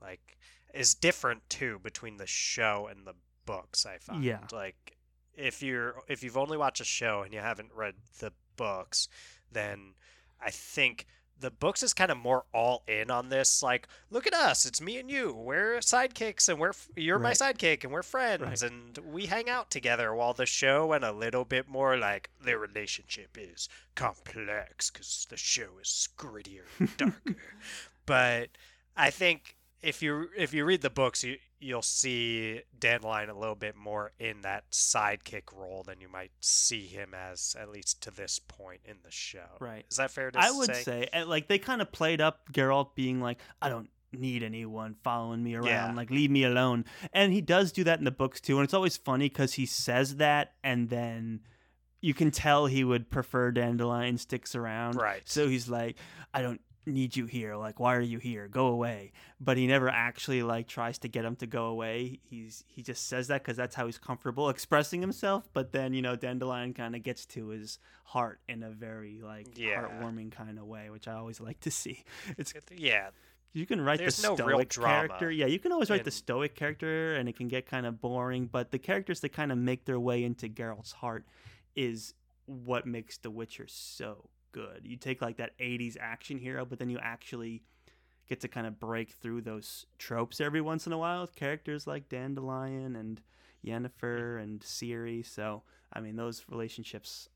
[0.00, 0.38] like,
[0.74, 3.14] is different too between the show and the
[3.46, 3.86] books.
[3.86, 4.46] I find, Yeah.
[4.52, 4.96] like,
[5.34, 9.08] if you're if you've only watched a show and you haven't read the books,
[9.50, 9.94] then
[10.40, 11.06] I think
[11.38, 13.62] the books is kind of more all in on this.
[13.62, 15.32] Like, look at us, it's me and you.
[15.32, 18.62] We're sidekicks, and we're you're my sidekick, and we're friends, Right.
[18.70, 20.14] and we hang out together.
[20.14, 25.38] While the show and a little bit more like their relationship is complex because the
[25.38, 27.36] show is grittier, and darker.
[28.06, 28.50] but
[28.96, 33.54] I think if you if you read the books, you you'll see Dandelion a little
[33.54, 38.10] bit more in that sidekick role than you might see him as at least to
[38.10, 39.56] this point in the show.
[39.60, 39.84] Right.
[39.90, 40.48] Is that fair to say?
[40.48, 40.82] I would say?
[40.82, 44.96] say, eh, like, they kind of played up Geralt being like, I don't need anyone
[45.04, 45.66] following me around.
[45.66, 45.92] Yeah.
[45.94, 46.86] Like, leave me alone.
[47.12, 48.56] And he does do that in the books too.
[48.56, 51.40] And it's always funny because he says that, and then
[52.00, 54.96] you can tell he would prefer Dandelion sticks around.
[54.96, 55.22] Right.
[55.26, 55.96] So he's like,
[56.32, 57.56] I don't need you here.
[57.56, 58.48] Like, why are you here?
[58.48, 59.12] Go away.
[59.40, 62.18] But he never actually like tries to get him to go away.
[62.22, 65.48] He's he just says that because that's how he's comfortable expressing himself.
[65.52, 69.58] But then you know, Dandelion kind of gets to his heart in a very like
[69.58, 69.82] Yeah.
[69.82, 72.04] heartwarming kind of way, which I always like to see.
[72.38, 73.10] It's Yeah,
[73.52, 75.30] you can write There's the no stoic character.
[75.30, 78.46] Yeah, you can always write the stoic character, and it can get kind of boring.
[78.46, 81.24] But the characters that kind of make their way into Geralt's heart
[81.74, 82.14] is
[82.46, 84.82] what makes The Witcher so good.
[84.84, 87.62] You take like that '80s action hero, but then you actually
[88.28, 91.86] get to kind of break through those tropes every once in a while with characters
[91.86, 93.20] like Dandelion and
[93.66, 95.26] Yennefer and Ciri.
[95.26, 97.28] So, I mean, those relationships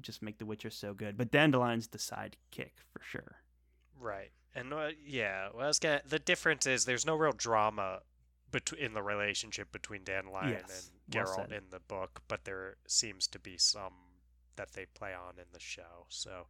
[0.00, 1.16] just make The Witcher so good.
[1.18, 3.36] But Dandelion's the sidekick for sure.
[4.00, 4.30] right.
[4.54, 8.00] And uh, yeah, well, I was gonna, the difference is there's no real drama
[8.50, 11.52] between in the relationship between Dandelion Yes, and well Geralt said.
[11.52, 13.92] in the book, but there seems to be some
[14.58, 16.04] that they play on in the show.
[16.08, 16.46] So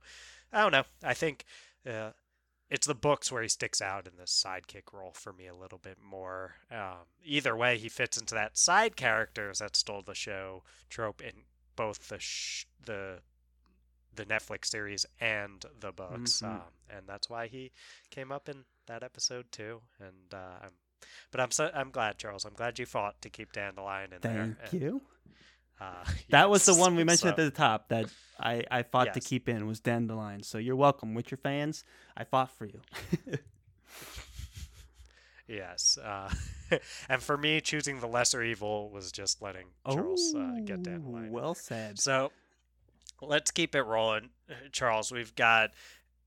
[0.52, 0.84] I don't know.
[1.02, 1.44] I think
[1.88, 2.10] uh,
[2.68, 5.78] it's the books where he sticks out in this sidekick role for me a little
[5.78, 6.56] bit more.
[6.70, 11.44] Um, either way, he fits into that side characters that stole the show trope in
[11.76, 13.20] both the sh- the
[14.14, 16.48] the Netflix series and the books, Mhm.
[16.56, 17.70] um, and that's why he
[18.10, 19.82] came up in that episode too.
[20.00, 20.72] And uh, I'm,
[21.30, 22.44] but I'm so I'm glad, Charles.
[22.44, 24.56] I'm glad you fought to keep Dandelion in there.
[24.60, 25.00] Thank and,
[25.80, 25.86] you.
[25.86, 28.06] Uh, That was the one we mentioned so- at the top that
[28.40, 30.42] I, I fought to keep in was Dandelion.
[30.42, 31.84] So you're welcome, Witcher fans.
[32.16, 32.80] I fought for you.
[35.46, 36.30] Yes, uh,
[37.08, 41.30] and for me, choosing the lesser evil was just letting Charles uh, get Oh, Dandelion.
[41.32, 41.98] Well said.
[41.98, 42.32] So
[43.22, 44.28] let's keep it rolling,
[44.72, 45.10] Charles.
[45.10, 45.70] We've got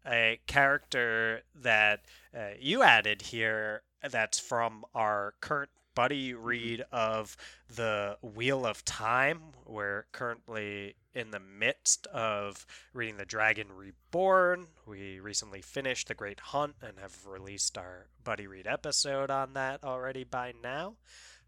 [0.08, 2.02] a character that
[2.36, 7.36] uh, you added here that's from our current buddy read of
[7.76, 9.42] the Wheel of Time.
[9.66, 14.68] We're currently in the midst of reading The Dragon Reborn.
[14.88, 19.84] We recently finished The Great Hunt and have released our buddy read episode on that
[19.84, 20.96] already by now.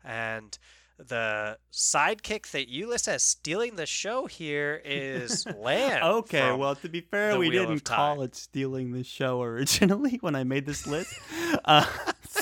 [0.04, 0.58] And
[0.98, 6.04] the sidekick that you list as stealing the show here is Lan.
[6.04, 10.36] Okay, well, to be fair, we Wheel didn't call it stealing the show originally when
[10.36, 11.14] I made this list.
[11.66, 11.86] uh,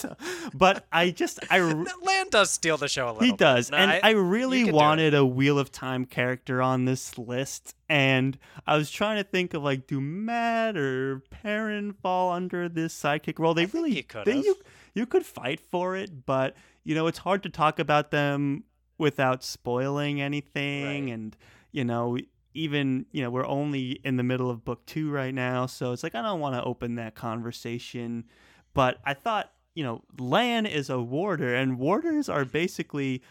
[0.01, 0.15] so,
[0.53, 1.59] but I just I
[2.03, 3.23] Lan does steal the show a little.
[3.23, 3.79] he does, bit.
[3.79, 8.77] And I, you really wanted a Wheel of Time character on this list, and I
[8.77, 13.53] was trying to think of like, do Mat or Perrin fall under this sidekick role?
[13.53, 14.27] They I really you could.
[14.27, 14.55] You
[14.93, 18.63] you could fight for it, but you know it's hard to talk about them
[18.97, 21.13] without spoiling anything, Right.
[21.13, 21.37] and
[21.71, 22.17] you know
[22.53, 26.03] even you know we're only in the middle of book two right now, so it's
[26.03, 28.25] like I don't want to open that conversation,
[28.73, 33.21] but I thought you know Lan is a warder, and warders are basically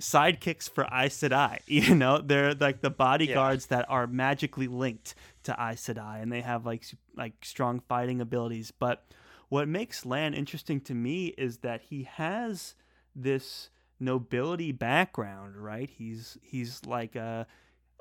[0.00, 1.58] sidekicks for Aes Sedai.
[1.66, 6.40] You know, they're like the bodyguards that are magically linked to Aes Sedai, and they
[6.40, 6.84] have like
[7.16, 8.70] like strong fighting abilities.
[8.70, 9.04] But
[9.48, 12.74] what makes Lan interesting to me is that he has
[13.14, 15.90] this nobility background, right?
[15.90, 17.46] He's he's like a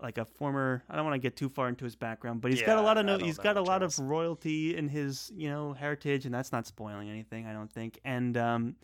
[0.01, 2.61] like a former I don't want to get too far into his background, but he's
[2.61, 3.97] got a lot of no, he's got a lot else.
[3.97, 7.99] of royalty in his, you know, heritage and that's not spoiling anything, I don't think.
[8.05, 8.75] And um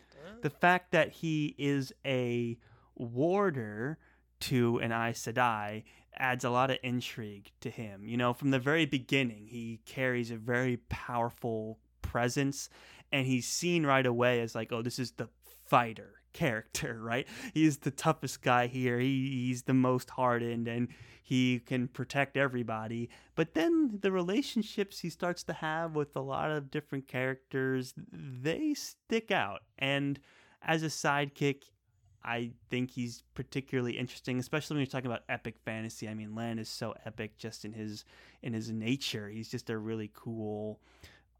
[0.42, 2.58] the fact that he is a
[2.96, 3.98] warder
[4.42, 5.84] to an Aes Sedai
[6.16, 8.06] adds a lot of intrigue to him.
[8.06, 12.70] You know, from the very beginning, he carries a very powerful presence,
[13.12, 15.30] and he's seen right away as like, oh, this is the
[15.66, 17.28] fighter character, right?
[17.54, 19.00] He's the toughest guy here.
[19.00, 20.90] He, he's the most hardened, and
[21.22, 23.10] he can protect everybody.
[23.36, 28.74] But then the relationships he starts to have with a lot of different characters, they
[28.74, 29.62] stick out.
[29.80, 30.20] And
[30.62, 31.64] as a sidekick,
[32.26, 36.08] I think he's particularly interesting, especially when you're talking about epic fantasy.
[36.08, 38.06] I mean, Lan is so epic just in his
[38.42, 39.28] in his nature.
[39.28, 40.80] He's just a really cool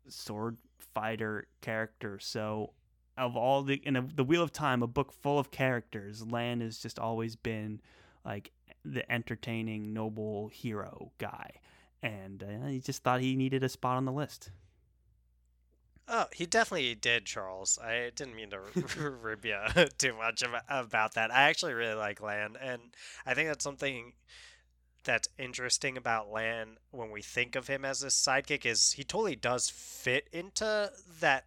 [0.10, 0.58] sword
[0.94, 2.20] fighter character.
[2.20, 2.74] So,
[3.18, 6.62] of all the in a, the Wheel of Time, a book full of characters, Lan
[6.62, 7.82] has just always been
[8.26, 8.52] like
[8.84, 11.52] the entertaining, noble hero guy,
[12.02, 14.52] and uh, he just thought he needed a spot on the list.
[16.08, 17.80] Oh, he definitely did, Charles.
[17.82, 18.60] I didn't mean to
[19.22, 19.58] rib you
[19.98, 21.34] too much about, that.
[21.34, 22.82] I actually really like Lan, and
[23.26, 24.14] I think that's something
[25.06, 29.36] that's interesting about Lan when we think of him as a sidekick is he totally
[29.36, 31.46] does fit into that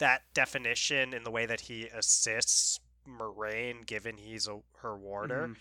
[0.00, 5.56] that definition in the way that he assists Moiraine, given he's a, her warder, Mhm.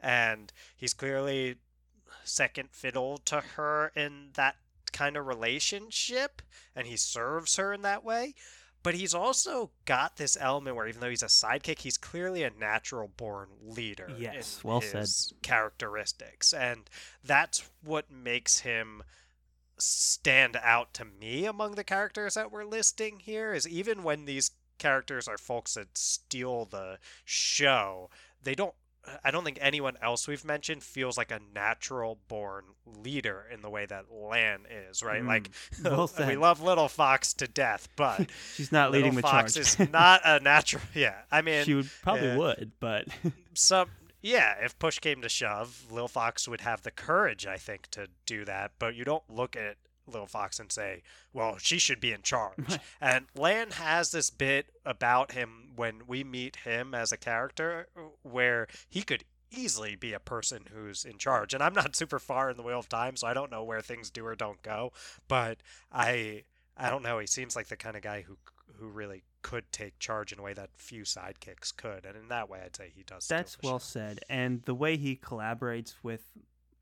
[0.00, 1.56] and he's clearly
[2.22, 4.56] second fiddle to her in that
[4.92, 6.40] kind of relationship
[6.76, 8.32] and he serves her in that way
[8.84, 12.50] but he's also got this element where even though he's a sidekick he's clearly a
[12.50, 15.00] natural born leader Yes, in well said.
[15.00, 16.88] his characteristics and
[17.24, 19.02] that's what makes him
[19.78, 24.52] stand out to me among the characters that we're listing here is even when these
[24.78, 28.10] characters are folks that steal the show
[28.42, 28.74] they don't
[29.22, 33.68] I don't think anyone else we've mentioned feels like a natural born leader in the
[33.68, 35.22] way that Lan is, right?
[35.22, 35.50] Mm, Like
[35.84, 39.66] well we love Little Fox to death, but She's not Little leading the Fox charge.
[39.82, 40.82] is not a natural.
[40.94, 42.36] Yeah, I mean, she would probably yeah.
[42.38, 43.08] would, but
[43.52, 43.88] some
[44.24, 48.08] yeah, if push came to shove, Lil Fox would have the courage, I think, to
[48.24, 48.72] do that.
[48.78, 51.02] But you don't look at Lil Fox and say,
[51.34, 56.24] "Well, she should be in charge." And Lan has this bit about him when we
[56.24, 57.88] meet him as a character,
[58.22, 61.52] where he could easily be a person who's in charge.
[61.52, 63.82] And I'm not super far in the Wheel of Time, so I don't know where
[63.82, 64.94] things do or don't go.
[65.28, 65.58] But
[65.92, 66.44] I,
[66.78, 67.18] I don't know.
[67.18, 68.38] He seems like the kind of guy who
[68.78, 72.48] who really could take charge in a way that few sidekicks could, and in that
[72.48, 73.28] way, I'd say he does.
[73.28, 73.84] That's well show.
[73.84, 74.20] said.
[74.28, 76.22] And the way he collaborates with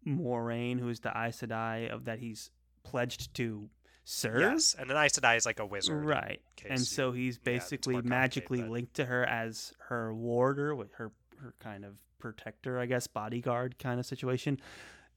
[0.06, 2.50] Moiraine, who is the Aes Sedai of that he's
[2.84, 3.68] pledged to
[4.04, 4.40] serve.
[4.40, 6.04] Yes, and an Aes Sedai is like a wizard.
[6.04, 6.40] Right.
[6.68, 11.54] And you- so he's basically complicated, magically linked to her as her warder, her her
[11.58, 14.60] kind of protector, I guess, bodyguard kind of situation.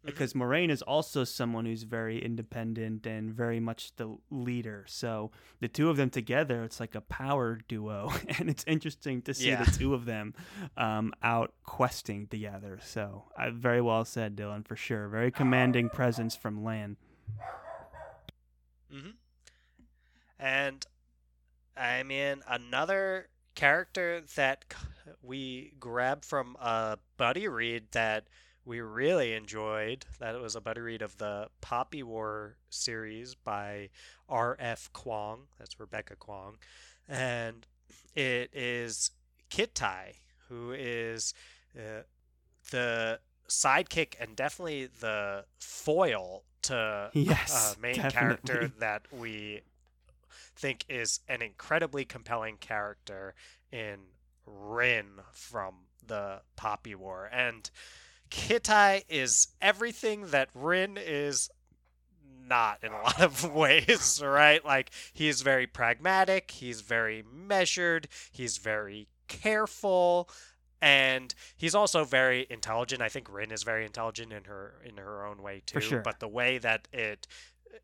[0.05, 0.11] Mm-hmm.
[0.11, 4.85] Because Moiraine is also someone who's very independent and very much the leader.
[4.87, 9.33] So the two of them together, it's like a power duo, and it's interesting to
[9.33, 9.63] see Yeah.
[9.63, 10.35] the two of them
[10.77, 12.79] um, out questing together.
[12.83, 15.07] So uh, very well said, Dylan, for sure.
[15.07, 16.97] Very commanding presence from Lan.
[18.93, 19.09] Mm-hmm.
[20.39, 20.85] And
[21.75, 24.65] I mean, another character that
[25.23, 28.27] we grabbed from a buddy read that
[28.65, 30.05] we really enjoyed.
[30.19, 33.89] That it was a buddy read of the Poppy War series by
[34.27, 34.89] R.F.
[34.93, 35.41] Kuang.
[35.57, 36.55] That's Rebecca Kuang.
[37.07, 37.67] And
[38.15, 39.11] it is
[39.51, 40.15] Kitay,
[40.49, 41.33] who is
[41.77, 42.01] uh,
[42.71, 48.11] the sidekick and definitely the foil to Yes, uh, main definitely.
[48.19, 49.61] character that we
[50.55, 53.35] think is an incredibly compelling character
[53.71, 53.97] in
[54.47, 57.29] Rin from the Poppy War.
[57.31, 57.69] And
[58.35, 61.49] Kitay is everything that Rin is
[62.47, 64.63] not in a lot of ways, right?
[64.63, 70.29] Like he's very pragmatic, he's very measured, he's very careful,
[70.81, 73.01] and he's also very intelligent.
[73.01, 75.79] I think Rin is very intelligent in her in her own way too.
[75.79, 76.01] Sure.
[76.01, 77.27] But the way that it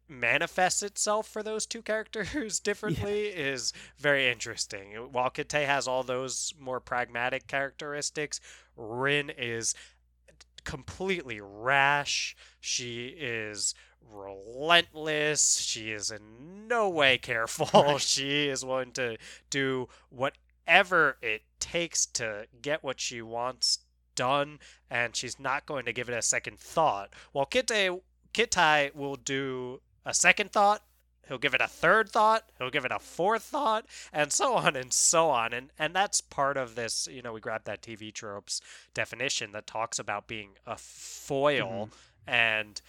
[0.07, 3.53] manifests itself for those two characters differently yeah.
[3.53, 4.91] is very interesting.
[5.11, 8.41] While Kite has all those more pragmatic characteristics,
[8.75, 9.73] Rin is
[10.63, 12.35] completely rash.
[12.59, 13.73] She is
[14.11, 15.57] relentless.
[15.57, 17.69] She is in no way careful.
[17.73, 17.99] Right.
[18.01, 19.17] She is willing to
[19.49, 23.79] do whatever it takes to get what she wants
[24.15, 24.59] done,
[24.89, 27.13] and she's not going to give it a second thought.
[27.31, 28.01] While Kite
[28.33, 30.83] Kitay will do a second thought,
[31.27, 34.75] he'll give it a third thought, he'll give it a fourth thought, and so on
[34.75, 35.53] and so on.
[35.53, 38.61] And and that's part of this, you know, we grabbed that TV tropes
[38.93, 42.29] definition that talks about being a foil mm-hmm.
[42.33, 42.81] and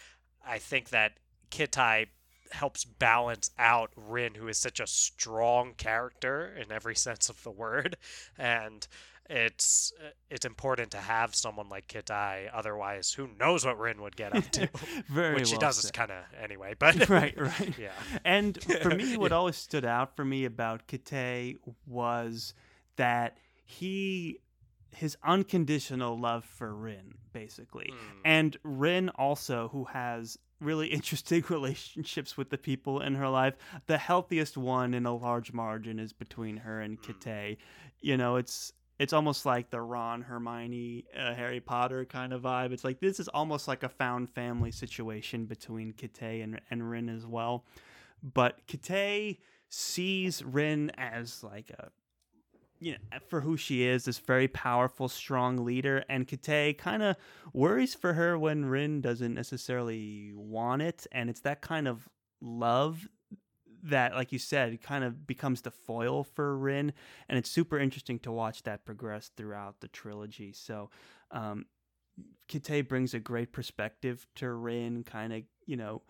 [0.46, 1.18] I think that
[1.50, 2.06] Kitay
[2.50, 7.50] helps balance out Rin, who is such a strong character in every sense of the
[7.50, 7.96] word,
[8.38, 8.86] and
[9.30, 9.92] it's
[10.30, 12.50] it's important to have someone like Kitay.
[12.52, 14.68] Otherwise, who knows what Rin would get up to?
[15.08, 16.74] Very which well she does kind of anyway.
[16.78, 17.92] But right, right, yeah.
[18.24, 21.56] And for me, what always stood out for me about Kitay
[21.86, 22.54] was
[22.96, 24.40] that he
[24.90, 28.20] his unconditional love for Rin, basically, mm.
[28.24, 33.54] and Rin also, who has really interesting relationships with the people in her life.
[33.86, 37.20] The healthiest one in a large margin is between her and mm.
[37.20, 37.58] Kite.
[38.00, 42.72] You know, it's it's almost like the Ron Hermione uh, Harry Potter kind of vibe.
[42.72, 47.08] It's like this is almost like a found family situation between Kite and and Rin
[47.08, 47.64] as well.
[48.22, 49.38] But Kite
[49.68, 51.90] sees Rin as like a
[52.78, 56.04] you know, for who she is, this very powerful, strong leader.
[56.08, 57.16] And Kite kind of
[57.52, 61.08] worries for her when Rin doesn't necessarily want it.
[61.10, 62.08] And it's that kind of
[62.40, 63.08] love
[63.82, 66.92] that, like you said, kind of becomes the foil for Rin.
[67.28, 70.52] And it's super interesting to watch that progress throughout the trilogy.
[70.52, 70.90] So,
[71.30, 71.66] um,
[72.48, 76.02] Kite brings a great perspective to Rin, kind of, you know,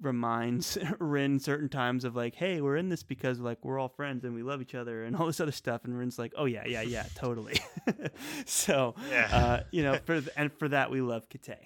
[0.00, 4.24] reminds Rin certain times of like, hey, we're in this because like we're all friends
[4.24, 5.84] and we love each other and all this other stuff.
[5.84, 7.58] And Rin's like, oh yeah, yeah, yeah, totally.
[8.46, 9.28] so, yeah.
[9.32, 11.58] uh, you know, for th- and for that we love Kite.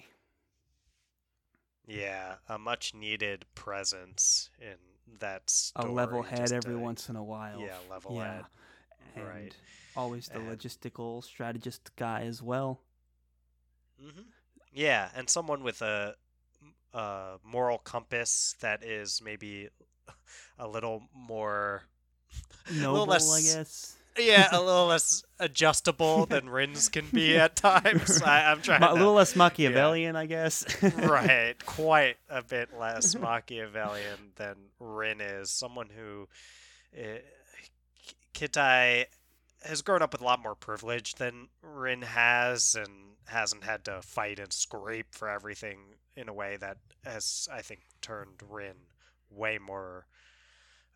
[1.85, 4.77] Yeah, a much needed presence in
[5.19, 5.89] that story.
[5.89, 7.59] A level head every once in a while.
[7.59, 8.33] Yeah, level yeah.
[8.33, 8.45] head.
[9.15, 9.55] And right.
[9.95, 10.49] Always the and...
[10.49, 12.81] logistical strategist guy as well.
[14.03, 14.21] Mm-hmm.
[14.73, 16.15] Yeah, and someone with a
[16.93, 19.69] uh, moral compass that is maybe
[20.59, 21.83] a little more
[22.71, 23.95] noble, a little less, I guess.
[24.17, 28.21] Yeah, a little less adjustable than Rin's can be at times.
[28.21, 30.21] I, am trying a little less Machiavellian, yeah.
[30.21, 30.65] I guess.
[30.81, 35.49] right, quite a bit less Machiavellian than Rin is.
[35.49, 36.27] Someone who
[36.97, 37.19] uh,
[38.33, 39.05] Kitay
[39.63, 44.01] has grown up with a lot more privilege than Rin has, and hasn't had to
[44.01, 45.79] fight and scrape for everything
[46.15, 48.75] in a way that has, I think, turned Rin
[49.29, 50.05] way more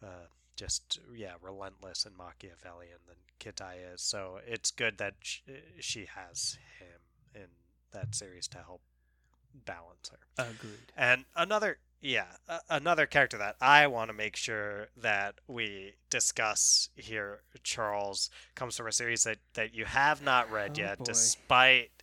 [0.04, 0.28] uh,
[0.58, 4.02] just, yeah, relentless and Machiavellian than Kitay is.
[4.02, 5.44] So it's good that she,
[5.80, 7.00] she has him
[7.34, 7.48] in
[7.94, 8.82] that series to help
[9.66, 10.44] balance her.
[10.44, 10.92] Agreed.
[10.98, 16.90] And another yeah, uh, another character that I want to make sure that we discuss
[16.96, 21.06] here, Charles, comes from a series that, that you have not read oh, yet, boy.
[21.06, 21.97] despite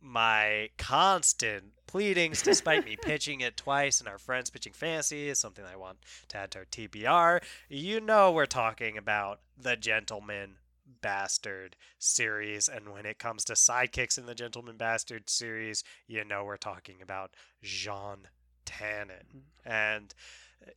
[0.00, 5.64] my constant pleadings, despite me pitching it twice and our friends pitching fantasy is something
[5.64, 5.98] I want
[6.28, 7.42] to add to our TBR.
[7.68, 10.56] You know we're talking about the Gentleman
[11.02, 16.44] Bastard series, and when it comes to sidekicks in the Gentleman Bastard series, you know
[16.44, 17.32] we're talking about
[17.62, 18.28] Jean
[18.66, 19.42] Tannen.
[19.64, 20.14] And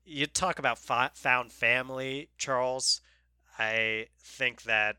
[0.06, 3.02] you talk about found family, Charles.
[3.58, 4.98] I think that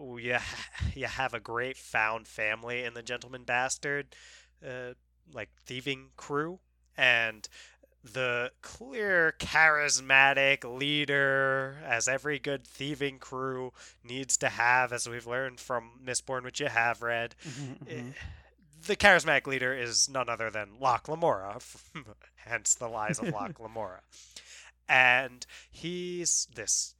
[0.00, 0.38] you
[0.94, 4.14] you have a great found family in the Gentleman Bastard,
[4.66, 4.94] uh,
[5.32, 6.60] like thieving crew,
[6.96, 7.48] and
[8.02, 13.72] the clear, charismatic leader, as every good thieving crew
[14.02, 17.34] needs to have, as we've learned from Mistborn, which you have read.
[17.46, 18.08] Mm-hmm, mm-hmm.
[18.08, 18.12] Eh,
[18.86, 21.60] the charismatic leader is none other than Locke Lamora,
[22.36, 24.00] hence the lies of Locke Lamora.
[24.88, 26.94] And he's this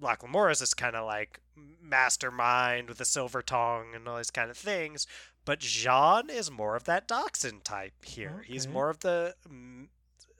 [0.00, 1.40] Locke Lamora is this kind of like
[1.82, 5.06] mastermind with a silver tongue and all these kind of things.
[5.44, 8.44] But Jean is more of that Dockson type here.
[8.46, 9.34] He's more of the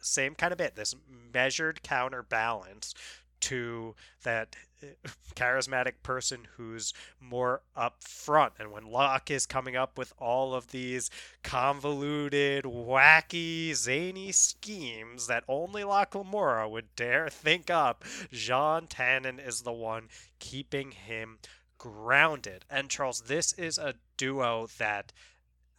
[0.01, 0.95] same kind of bit, this
[1.33, 2.95] measured counterbalance
[3.41, 4.87] to that uh,
[5.35, 8.53] charismatic person who's more upfront.
[8.59, 11.11] And when Locke is coming up with all of these
[11.43, 19.63] convoluted, wacky, zany schemes that only Locke Lamora would dare think up, Jean Tannen is
[19.63, 20.09] the one
[20.39, 21.39] keeping him
[21.79, 22.65] grounded.
[22.69, 25.13] And Charles, this is a duo that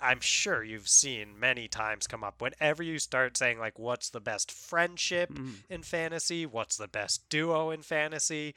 [0.02, 2.41] I'm sure you've seen many times come up.
[2.41, 5.56] Whenever you start saying, like, what's the best friendship Mm.
[5.70, 6.45] in fantasy?
[6.45, 8.56] What's the best duo in fantasy?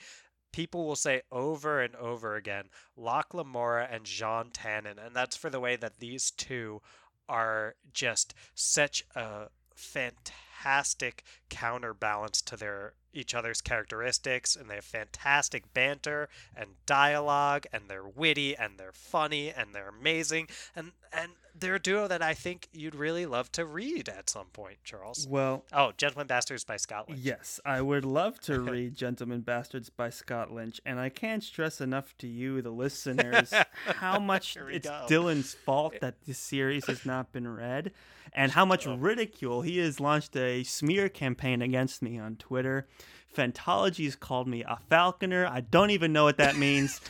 [0.53, 2.67] People will say over and over again,
[2.97, 5.05] Locke Lamora and Jean Tannen.
[5.05, 6.81] And that's for the way that these two
[7.29, 15.73] are just such a fantastic counterbalance to their each other's characteristics and they have fantastic
[15.75, 21.75] banter and dialogue and they're witty and they're funny and they're amazing and and they're
[21.75, 25.27] a duo that I think you'd really love to read at some point, Charles.
[25.29, 27.21] Well, Oh, Gentleman Bastards by Scott Lynch.
[27.21, 31.83] Yes, I would love to read Gentlemen Bastards by Scott Lynch, and I can't stress
[31.83, 33.53] enough to you, the listeners,
[33.87, 35.05] how much it's go.
[35.07, 37.93] Dylan's fault that this series has not been read,
[38.33, 38.97] and how much Oh.
[38.97, 42.87] ridicule he has launched a smear campaign against me on Twitter.
[43.35, 45.47] Fantology's called me a falconer.
[45.47, 47.01] I don't even know what that means,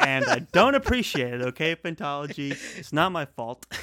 [0.00, 1.42] and I don't appreciate it.
[1.42, 3.66] Okay, Fantology, it's not my fault.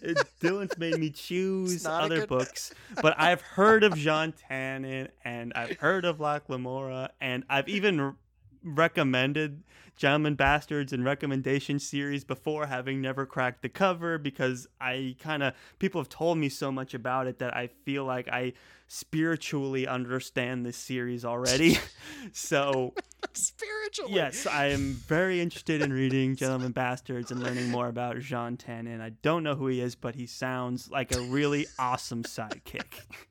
[0.00, 2.72] It- Dylan's made me choose other good- books,
[3.02, 8.14] but I've heard of Jean Tannen and I've heard of Locke Lamora, and I've even
[8.62, 9.62] recommended
[9.96, 15.54] Gentlemen Bastards and recommendation series before, having never cracked the cover because I kind of
[15.78, 18.52] people have told me so much about it that I feel like I
[18.86, 21.78] spiritually understand this series already.
[22.32, 22.94] so
[23.32, 24.14] Spiritually.
[24.14, 29.00] Yes, I am very interested in reading Gentlemen Bastards and learning more about Jean Tannen.
[29.00, 33.02] I don't know who he is, but he sounds like a really awesome sidekick.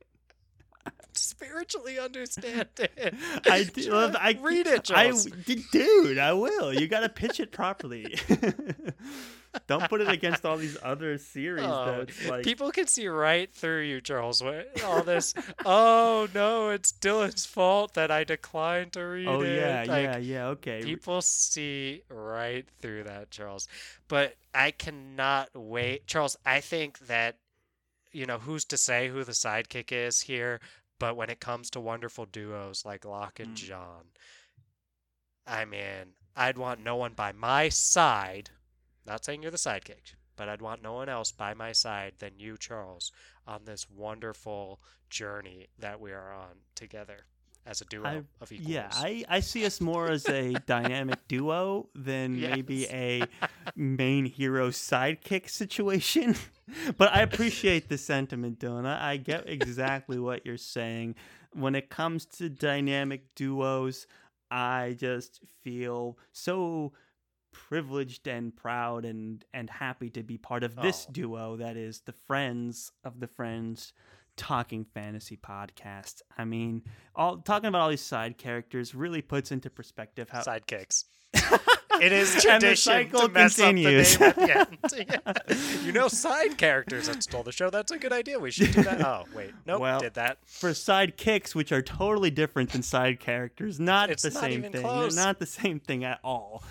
[1.18, 3.14] Spiritually understand it.
[3.46, 5.26] I, do, I read it, I, Charles.
[5.26, 6.74] d- dude, I will.
[6.74, 8.18] You got to pitch it properly.
[9.68, 11.66] don't put it against all these other series.
[11.66, 14.42] Oh, like People can see right through you, Charles.
[14.86, 15.34] All this?
[15.66, 19.56] oh no, it's Dylan's fault that I declined to read Oh it.
[19.56, 20.46] yeah, Like, yeah, yeah.
[20.48, 20.82] Okay.
[20.84, 23.68] People see right through that, Charles.
[24.08, 26.38] But I cannot wait, Charles.
[26.46, 27.38] I think that
[28.12, 30.60] you know who's to say who the sidekick is here,
[31.00, 33.56] but when it comes to wonderful duos like Locke and Mm.
[33.56, 34.12] Jean,
[35.46, 38.52] I mean, I'd want no one by my side.
[39.06, 42.40] Not saying you're the sidekick, but I'd want no one else by my side than
[42.40, 43.12] you, Charles,
[43.46, 47.26] on this wonderful journey that we are on together
[47.68, 48.68] as a duo I- of equals.
[48.70, 53.24] Yeah, I, I see us more as a dynamic duo than maybe a
[53.76, 56.36] main hero sidekick situation.
[56.98, 58.86] but I appreciate the sentiment, Dylan.
[58.86, 61.16] I, I get exactly what you're saying.
[61.54, 64.08] When it comes to dynamic duos,
[64.52, 66.94] I just feel so
[67.52, 71.12] privileged and proud and, and happy to be part of this Oh.
[71.12, 73.94] duo that is the Friends of the Friends
[74.38, 76.22] Talking Fantasy podcast.
[76.38, 76.84] I mean,
[77.16, 81.06] all talking about all these side characters really puts into perspective how sidekicks.
[82.00, 84.22] It is tradition cycle to mess continues.
[84.22, 85.84] up the name at the end.
[85.86, 87.72] You know, side characters that stole the show.
[87.72, 88.38] That's a good idea.
[88.38, 89.02] We should do that.
[89.04, 89.52] Oh, wait.
[89.66, 89.82] Nope.
[89.82, 90.38] Well, did that.
[90.46, 94.82] for sidekicks, which are totally different than side characters, not It's the not same thing.
[94.84, 95.16] close.
[95.16, 96.62] They're not the same thing at all.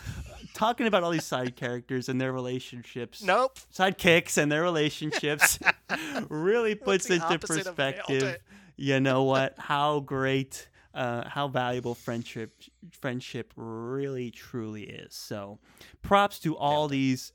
[0.57, 3.59] Talking about all these side characters and their relationships, Nope.
[3.75, 5.59] sidekicks and their relationships,
[6.31, 8.39] really puts into opposite of nailed perspective.
[8.77, 9.55] You know what?
[9.59, 12.53] How great, uh, how valuable friendship
[12.91, 15.15] friendship really truly is.
[15.15, 15.59] So,
[16.01, 17.33] props to all these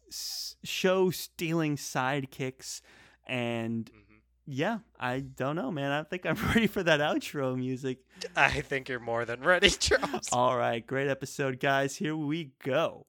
[0.64, 2.82] show stealing sidekicks
[3.28, 4.16] and Mhm.
[4.48, 5.92] yeah, I don't know, man.
[5.92, 8.00] I think I'm ready for that outro music.
[8.36, 10.30] I think you're more than ready, Charles.
[10.32, 11.98] All right, great episode, guys.
[11.98, 13.06] Here we go.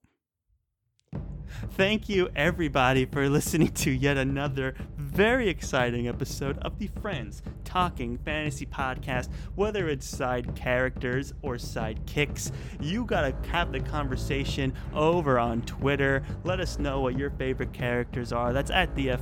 [1.72, 8.18] Thank you, everybody, for listening to yet another very exciting episode of the Friends Talking
[8.18, 9.28] Fantasy Podcast.
[9.54, 16.22] Whether it's side characters or side kicks, you gotta have the conversation over on Twitter.
[16.44, 18.52] Let us know what your favorite characters are.
[18.52, 19.20] That's at the F.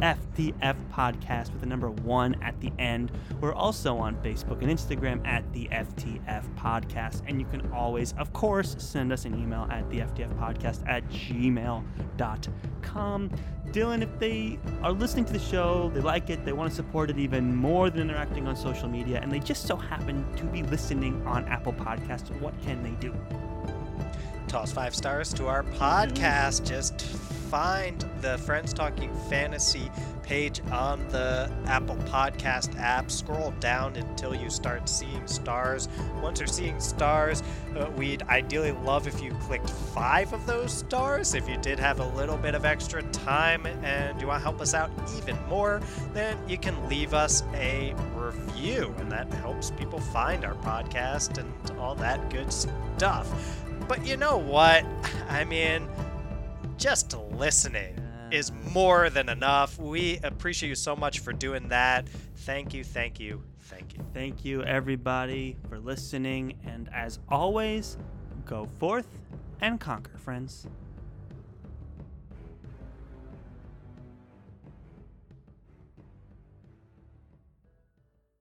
[0.00, 3.12] FTF Podcast with the number one at the end.
[3.40, 7.22] We're also on Facebook and Instagram at the FTF Podcast.
[7.26, 11.08] And you can always, of course, send us an email at the FTF Podcast at
[11.08, 13.30] gmail.com.
[13.72, 17.10] Dylan, if they are listening to the show, they like it, they want to support
[17.10, 20.64] it even more than interacting on social media, and they just so happen to be
[20.64, 23.14] listening on Apple Podcasts, what can they do?
[24.50, 26.66] Toss five stars to our podcast.
[26.66, 29.88] Just find the Friends Talking Fantasy
[30.24, 33.12] page on the Apple Podcast app.
[33.12, 35.88] Scroll down until you start seeing stars.
[36.20, 37.44] Once you're seeing stars,
[37.76, 41.34] uh, we'd ideally love if you clicked five of those stars.
[41.34, 44.60] If you did have a little bit of extra time and you want to help
[44.60, 45.80] us out even more,
[46.12, 51.78] then you can leave us a review, and that helps people find our podcast and
[51.78, 53.62] all that good stuff.
[53.90, 54.84] But you know what?
[55.28, 55.88] I mean,
[56.78, 59.80] just listening is more than enough.
[59.80, 62.08] We appreciate you so much for doing that.
[62.36, 64.04] Thank you, thank you, thank you.
[64.14, 66.56] Thank you, everybody, for listening.
[66.64, 67.98] And as always,
[68.46, 69.08] go forth
[69.60, 70.68] and conquer, friends.